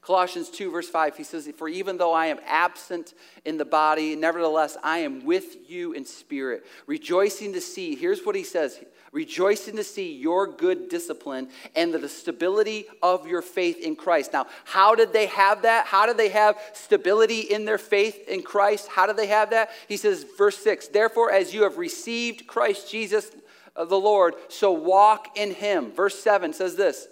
[0.00, 3.14] Colossians 2, verse 5, he says, For even though I am absent
[3.44, 8.34] in the body, nevertheless I am with you in spirit, rejoicing to see, here's what
[8.34, 8.80] he says
[9.14, 14.32] rejoicing to see your good discipline and the stability of your faith in Christ.
[14.32, 15.86] Now, how did they have that?
[15.86, 18.88] How did they have stability in their faith in Christ?
[18.88, 19.70] How did they have that?
[19.86, 23.30] He says, verse 6, Therefore, as you have received Christ Jesus
[23.76, 25.92] uh, the Lord, so walk in him.
[25.92, 27.06] Verse 7 says this.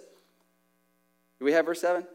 [1.39, 2.05] Do we have verse 7?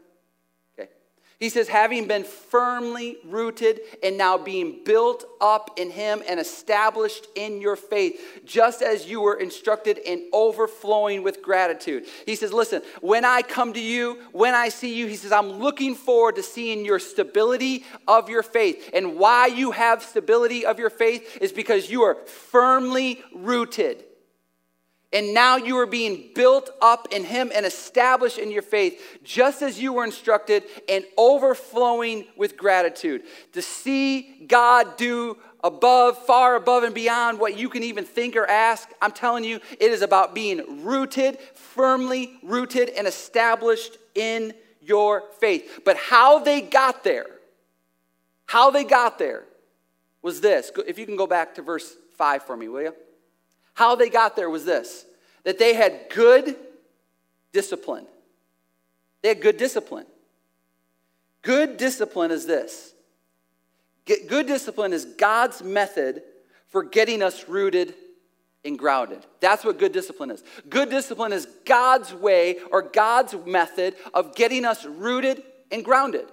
[1.39, 7.27] He says, having been firmly rooted and now being built up in Him and established
[7.33, 12.07] in your faith, just as you were instructed and overflowing with gratitude.
[12.25, 15.53] He says, listen, when I come to you, when I see you, He says, I'm
[15.53, 18.89] looking forward to seeing your stability of your faith.
[18.93, 24.03] And why you have stability of your faith is because you are firmly rooted
[25.11, 29.61] and now you are being built up in Him and established in your faith, just
[29.61, 33.23] as you were instructed, and overflowing with gratitude.
[33.53, 38.45] To see God do above, far above, and beyond what you can even think or
[38.45, 45.23] ask, I'm telling you, it is about being rooted, firmly rooted, and established in your
[45.39, 45.81] faith.
[45.85, 47.25] But how they got there,
[48.45, 49.45] how they got there
[50.21, 50.71] was this.
[50.87, 52.93] If you can go back to verse 5 for me, will you?
[53.79, 55.05] How they got there was this
[55.45, 56.53] that they had good
[57.53, 58.05] discipline.
[59.21, 60.05] They had good discipline.
[61.43, 62.93] Good discipline is this
[64.05, 66.23] good discipline is God's method
[66.67, 67.93] for getting us rooted
[68.65, 69.25] and grounded.
[69.39, 70.43] That's what good discipline is.
[70.67, 76.25] Good discipline is God's way or God's method of getting us rooted and grounded.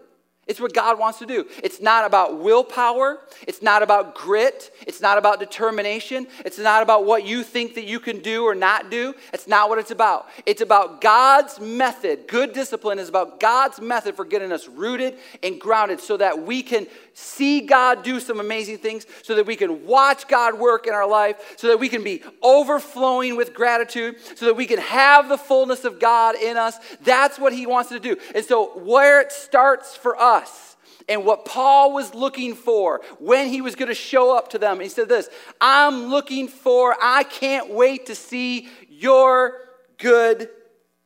[0.46, 1.44] It's what God wants to do.
[1.64, 3.18] It's not about willpower.
[3.48, 4.70] It's not about grit.
[4.86, 6.28] It's not about determination.
[6.44, 9.12] It's not about what you think that you can do or not do.
[9.32, 10.28] It's not what it's about.
[10.46, 12.28] It's about God's method.
[12.28, 16.62] Good discipline is about God's method for getting us rooted and grounded so that we
[16.62, 16.86] can
[17.18, 21.08] see God do some amazing things, so that we can watch God work in our
[21.08, 25.38] life, so that we can be overflowing with gratitude, so that we can have the
[25.38, 26.76] fullness of God in us.
[27.02, 28.16] That's what He wants to do.
[28.34, 30.76] And so, where it starts for us,
[31.08, 34.80] and what Paul was looking for when he was going to show up to them.
[34.80, 35.28] He said this
[35.60, 39.54] I'm looking for, I can't wait to see your
[39.98, 40.50] good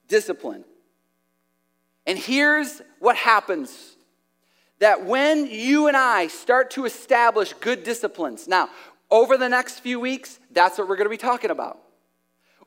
[0.09, 0.65] discipline.
[2.07, 3.97] And here's what happens
[4.81, 8.69] that when you and I start to establish good disciplines, now,
[9.11, 11.79] over the next few weeks, that's what we're going to be talking about.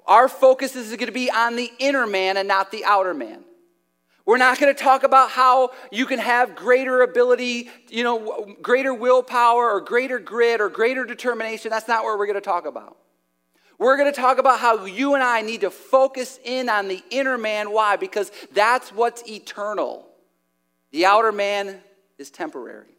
[0.06, 3.44] Our focus is going to be on the inner man and not the outer man.
[4.26, 8.94] We're not going to talk about how you can have greater ability, you know, greater
[8.94, 11.72] willpower or greater grit or greater determination.
[11.72, 12.98] That's not what we're going to talk about.
[13.80, 17.04] We're going to talk about how you and I need to focus in on the
[17.10, 17.72] inner man.
[17.72, 17.98] Why?
[17.98, 20.08] Because that's what's eternal.
[20.92, 21.82] The outer man
[22.18, 22.96] is temporary.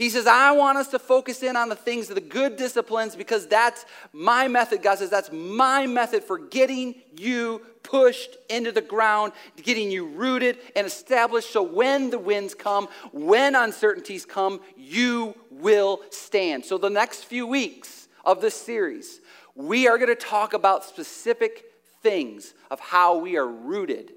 [0.00, 3.14] He says, I want us to focus in on the things, of the good disciplines,
[3.14, 3.84] because that's
[4.14, 4.82] my method.
[4.82, 10.56] God says, that's my method for getting you pushed into the ground, getting you rooted
[10.74, 11.52] and established.
[11.52, 16.64] So when the winds come, when uncertainties come, you will stand.
[16.64, 19.20] So the next few weeks of this series,
[19.54, 21.64] we are going to talk about specific
[22.02, 24.12] things of how we are rooted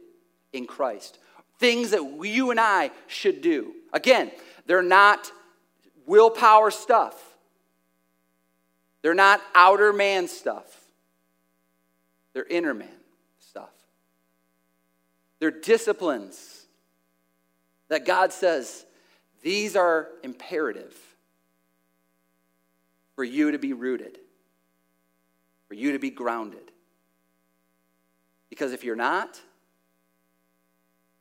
[0.53, 1.19] in Christ,
[1.59, 3.73] things that you and I should do.
[3.93, 4.31] Again,
[4.65, 5.31] they're not
[6.05, 7.15] willpower stuff.
[9.03, 10.65] They're not outer man stuff,
[12.33, 12.87] they're inner man
[13.39, 13.69] stuff.
[15.39, 16.65] They're disciplines
[17.89, 18.85] that God says
[19.41, 20.95] these are imperative
[23.15, 24.17] for you to be rooted,
[25.67, 26.71] for you to be grounded.
[28.49, 29.41] Because if you're not,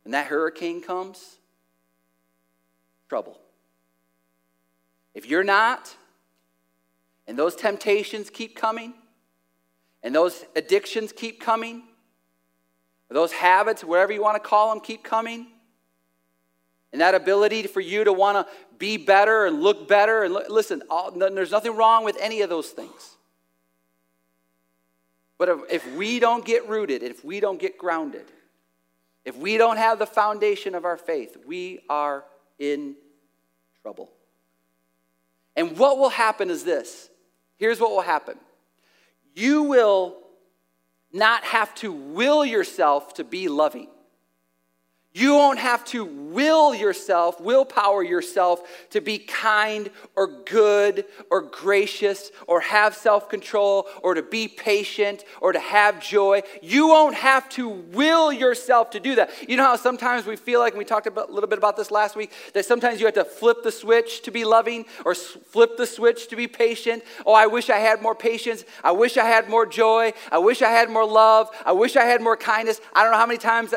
[0.04, 1.38] and that hurricane comes,
[3.12, 3.38] trouble.
[5.12, 5.94] If you're not,
[7.26, 8.94] and those temptations keep coming,
[10.02, 11.82] and those addictions keep coming,
[13.10, 15.46] those habits, whatever you want to call them, keep coming,
[16.90, 20.82] and that ability for you to want to be better and look better, and listen,
[20.88, 23.18] all, there's nothing wrong with any of those things.
[25.36, 28.24] But if, if we don't get rooted, if we don't get grounded,
[29.26, 32.24] if we don't have the foundation of our faith, we are
[32.58, 32.94] in
[33.82, 34.10] trouble.
[35.56, 37.10] And what will happen is this
[37.58, 38.38] here's what will happen
[39.34, 40.16] you will
[41.12, 43.88] not have to will yourself to be loving.
[45.14, 52.30] You won't have to will yourself, willpower yourself to be kind or good or gracious
[52.46, 56.42] or have self control or to be patient or to have joy.
[56.62, 59.30] You won't have to will yourself to do that.
[59.46, 62.16] You know how sometimes we feel like, we talked a little bit about this last
[62.16, 65.86] week, that sometimes you have to flip the switch to be loving or flip the
[65.86, 67.02] switch to be patient.
[67.26, 68.64] Oh, I wish I had more patience.
[68.82, 70.14] I wish I had more joy.
[70.30, 71.50] I wish I had more love.
[71.66, 72.80] I wish I had more kindness.
[72.94, 73.74] I don't know how many times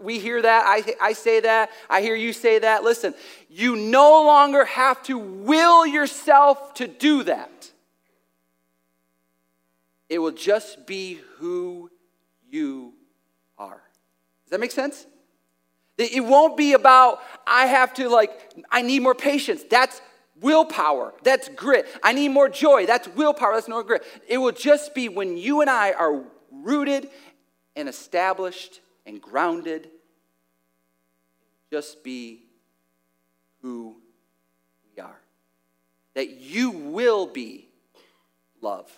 [0.00, 0.64] we hear that.
[0.66, 1.70] I, I say that.
[1.88, 2.84] I hear you say that.
[2.84, 3.14] Listen,
[3.48, 7.72] you no longer have to will yourself to do that.
[10.08, 11.90] It will just be who
[12.48, 12.94] you
[13.58, 13.82] are.
[14.44, 15.06] Does that make sense?
[15.98, 18.30] It won't be about, I have to, like,
[18.70, 19.62] I need more patience.
[19.68, 20.00] That's
[20.42, 21.14] willpower.
[21.22, 21.86] That's grit.
[22.02, 22.84] I need more joy.
[22.84, 23.54] That's willpower.
[23.54, 24.04] That's no grit.
[24.28, 26.22] It will just be when you and I are
[26.52, 27.08] rooted
[27.74, 29.88] and established and grounded.
[31.70, 32.42] Just be
[33.62, 33.96] who
[34.94, 35.20] we are.
[36.14, 37.68] That you will be
[38.60, 38.90] love.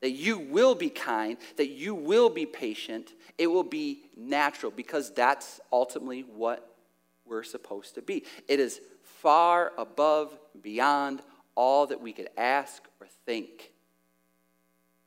[0.00, 1.38] That you will be kind.
[1.56, 3.12] That you will be patient.
[3.38, 6.76] It will be natural because that's ultimately what
[7.24, 8.24] we're supposed to be.
[8.48, 11.22] It is far above, beyond
[11.54, 13.72] all that we could ask or think.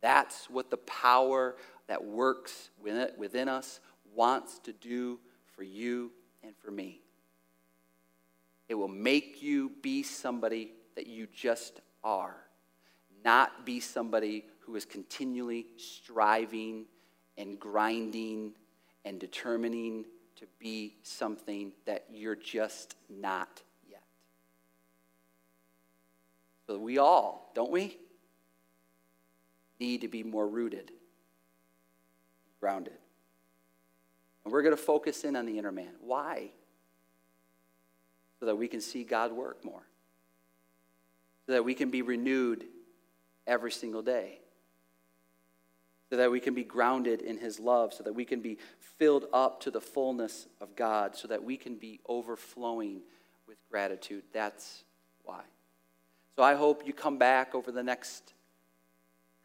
[0.01, 1.55] That's what the power
[1.88, 3.80] that works within us
[4.18, 5.20] wants to do
[5.55, 6.11] for you
[6.43, 6.99] and for me.
[8.68, 12.36] It will make you be somebody that you just are,
[13.24, 16.86] not be somebody who is continually striving
[17.38, 18.53] and grinding
[19.05, 20.03] and determining
[20.36, 24.03] to be something that you're just not yet.
[26.65, 27.97] So we all, don't we,
[29.80, 30.91] need to be more rooted,
[32.59, 32.97] grounded.
[34.48, 35.91] And we're going to focus in on the inner man.
[36.00, 36.52] Why?
[38.39, 39.88] so that we can see God work more,
[41.45, 42.66] so that we can be renewed
[43.45, 44.39] every single day,
[46.10, 48.58] so that we can be grounded in His love, so that we can be
[48.98, 53.02] filled up to the fullness of God, so that we can be overflowing
[53.48, 54.24] with gratitude.
[54.34, 54.84] That's
[55.24, 55.41] why.
[56.36, 58.34] So I hope you come back over the next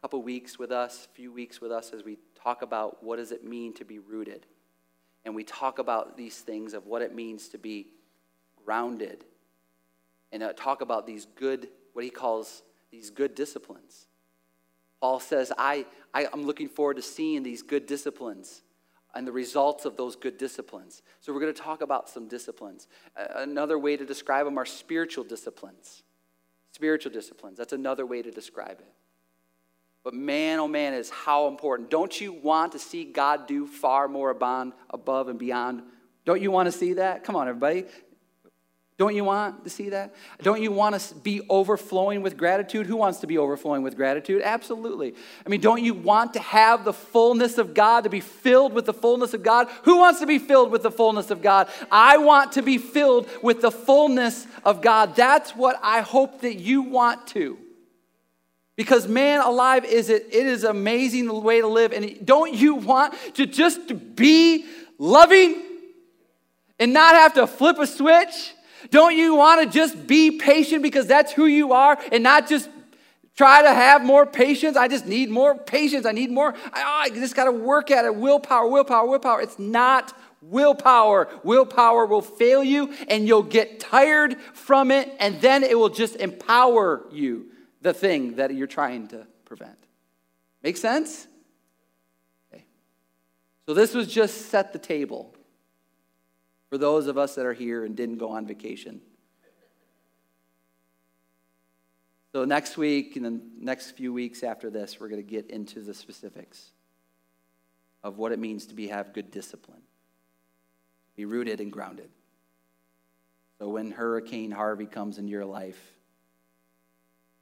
[0.01, 3.43] couple weeks with us, few weeks with us as we talk about what does it
[3.43, 4.45] mean to be rooted.
[5.25, 7.87] And we talk about these things of what it means to be
[8.65, 9.23] grounded.
[10.31, 14.07] And uh, talk about these good, what he calls these good disciplines.
[15.01, 18.61] Paul says, I, I, I'm looking forward to seeing these good disciplines
[19.13, 21.03] and the results of those good disciplines.
[21.19, 22.87] So, we're going to talk about some disciplines.
[23.15, 26.03] Another way to describe them are spiritual disciplines.
[26.71, 27.57] Spiritual disciplines.
[27.57, 28.91] That's another way to describe it.
[30.03, 31.89] But man, oh man, is how important.
[31.89, 35.83] Don't you want to see God do far more above and beyond?
[36.25, 37.23] Don't you want to see that?
[37.23, 37.85] Come on, everybody.
[38.97, 40.13] Don't you want to see that?
[40.43, 42.85] Don't you want to be overflowing with gratitude?
[42.85, 44.41] Who wants to be overflowing with gratitude?
[44.43, 45.15] Absolutely.
[45.45, 48.85] I mean, don't you want to have the fullness of God, to be filled with
[48.85, 49.67] the fullness of God?
[49.83, 51.69] Who wants to be filled with the fullness of God?
[51.91, 55.15] I want to be filled with the fullness of God.
[55.15, 57.57] That's what I hope that you want to.
[58.75, 61.91] Because man alive is it, it is amazing the way to live.
[61.91, 64.65] And don't you want to just be
[64.97, 65.61] loving
[66.79, 68.53] and not have to flip a switch?
[68.89, 72.69] Don't you want to just be patient because that's who you are and not just
[73.37, 74.75] try to have more patience?
[74.75, 76.07] I just need more patience.
[76.07, 76.53] I need more.
[76.73, 78.15] I, oh, I just got to work at it.
[78.15, 79.41] Willpower, willpower, willpower.
[79.41, 81.29] It's not willpower.
[81.43, 86.15] Willpower will fail you and you'll get tired from it and then it will just
[86.15, 87.51] empower you
[87.83, 89.77] the thing that you're trying to prevent.
[90.63, 91.27] Make sense?
[92.51, 92.63] Okay.
[93.67, 95.35] So this was just set the table
[96.69, 99.01] for those of us that are here and didn't go on vacation.
[102.31, 105.81] So next week and the next few weeks after this, we're going to get into
[105.81, 106.71] the specifics
[108.01, 109.81] of what it means to be have good discipline.
[111.15, 112.09] Be rooted and grounded.
[113.59, 115.79] So when Hurricane Harvey comes into your life,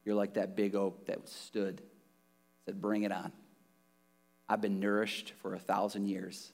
[0.03, 1.81] you're like that big oak that stood,
[2.65, 3.31] said, Bring it on.
[4.49, 6.51] I've been nourished for a thousand years.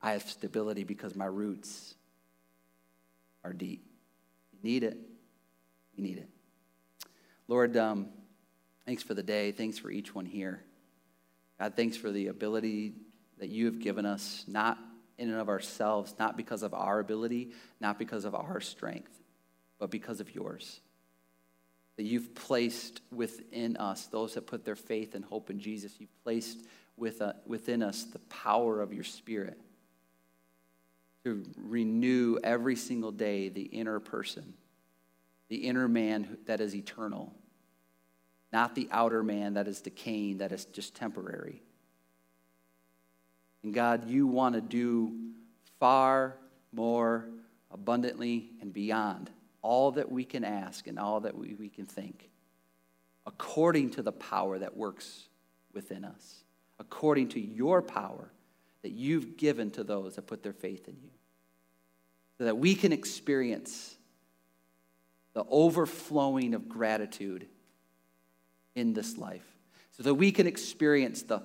[0.00, 1.94] I have stability because my roots
[3.44, 3.84] are deep.
[4.52, 4.98] You need it.
[5.94, 6.28] You need it.
[7.48, 8.08] Lord, um,
[8.86, 9.52] thanks for the day.
[9.52, 10.62] Thanks for each one here.
[11.58, 12.94] God, thanks for the ability
[13.38, 14.78] that you have given us, not
[15.18, 19.20] in and of ourselves, not because of our ability, not because of our strength,
[19.78, 20.80] but because of yours
[21.96, 26.22] that you've placed within us, those that put their faith and hope in Jesus, you've
[26.24, 26.58] placed
[26.96, 29.60] with, uh, within us the power of your Spirit
[31.24, 34.54] to renew every single day the inner person,
[35.48, 37.32] the inner man that is eternal,
[38.52, 41.62] not the outer man that is decaying, that is just temporary.
[43.62, 45.12] And God, you want to do
[45.78, 46.36] far
[46.72, 47.28] more
[47.70, 49.30] abundantly and beyond
[49.62, 52.30] all that we can ask and all that we, we can think,
[53.26, 55.28] according to the power that works
[55.72, 56.44] within us,
[56.78, 58.30] according to your power
[58.82, 61.10] that you've given to those that put their faith in you,
[62.38, 63.96] so that we can experience
[65.34, 67.46] the overflowing of gratitude
[68.74, 69.46] in this life,
[69.96, 71.42] so that we can experience the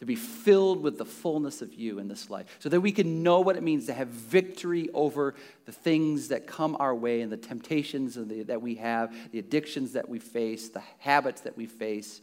[0.00, 3.22] to be filled with the fullness of you in this life, so that we can
[3.22, 5.34] know what it means to have victory over
[5.66, 10.08] the things that come our way and the temptations that we have, the addictions that
[10.08, 12.22] we face, the habits that we face,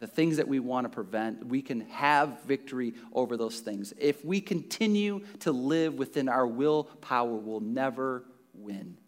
[0.00, 1.46] the things that we want to prevent.
[1.46, 3.94] We can have victory over those things.
[3.98, 8.98] If we continue to live within our willpower, we'll never win,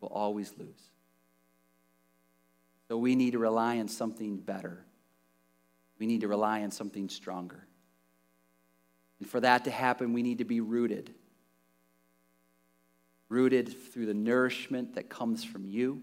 [0.00, 0.90] we'll always lose.
[2.88, 4.84] So we need to rely on something better
[5.98, 7.66] we need to rely on something stronger.
[9.20, 11.14] And for that to happen, we need to be rooted.
[13.28, 16.02] Rooted through the nourishment that comes from you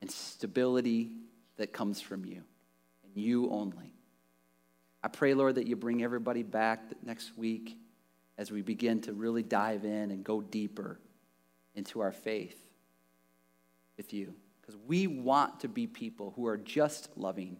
[0.00, 1.12] and stability
[1.56, 2.42] that comes from you
[3.04, 3.94] and you only.
[5.02, 7.76] I pray, Lord, that you bring everybody back next week
[8.38, 10.98] as we begin to really dive in and go deeper
[11.74, 12.58] into our faith
[13.96, 14.34] with you.
[14.60, 17.56] Because we want to be people who are just loving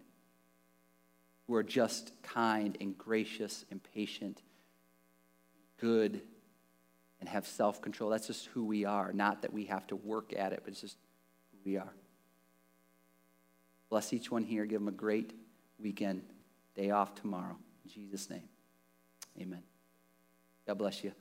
[1.53, 4.41] who are just kind and gracious and patient,
[5.79, 6.23] good,
[7.21, 8.09] and have self control.
[8.09, 9.13] That's just who we are.
[9.13, 10.97] Not that we have to work at it, but it's just
[11.51, 11.93] who we are.
[13.91, 14.65] Bless each one here.
[14.65, 15.35] Give them a great
[15.79, 16.23] weekend.
[16.75, 17.59] Day off tomorrow.
[17.85, 18.49] In Jesus' name.
[19.39, 19.63] Amen.
[20.67, 21.13] God bless you.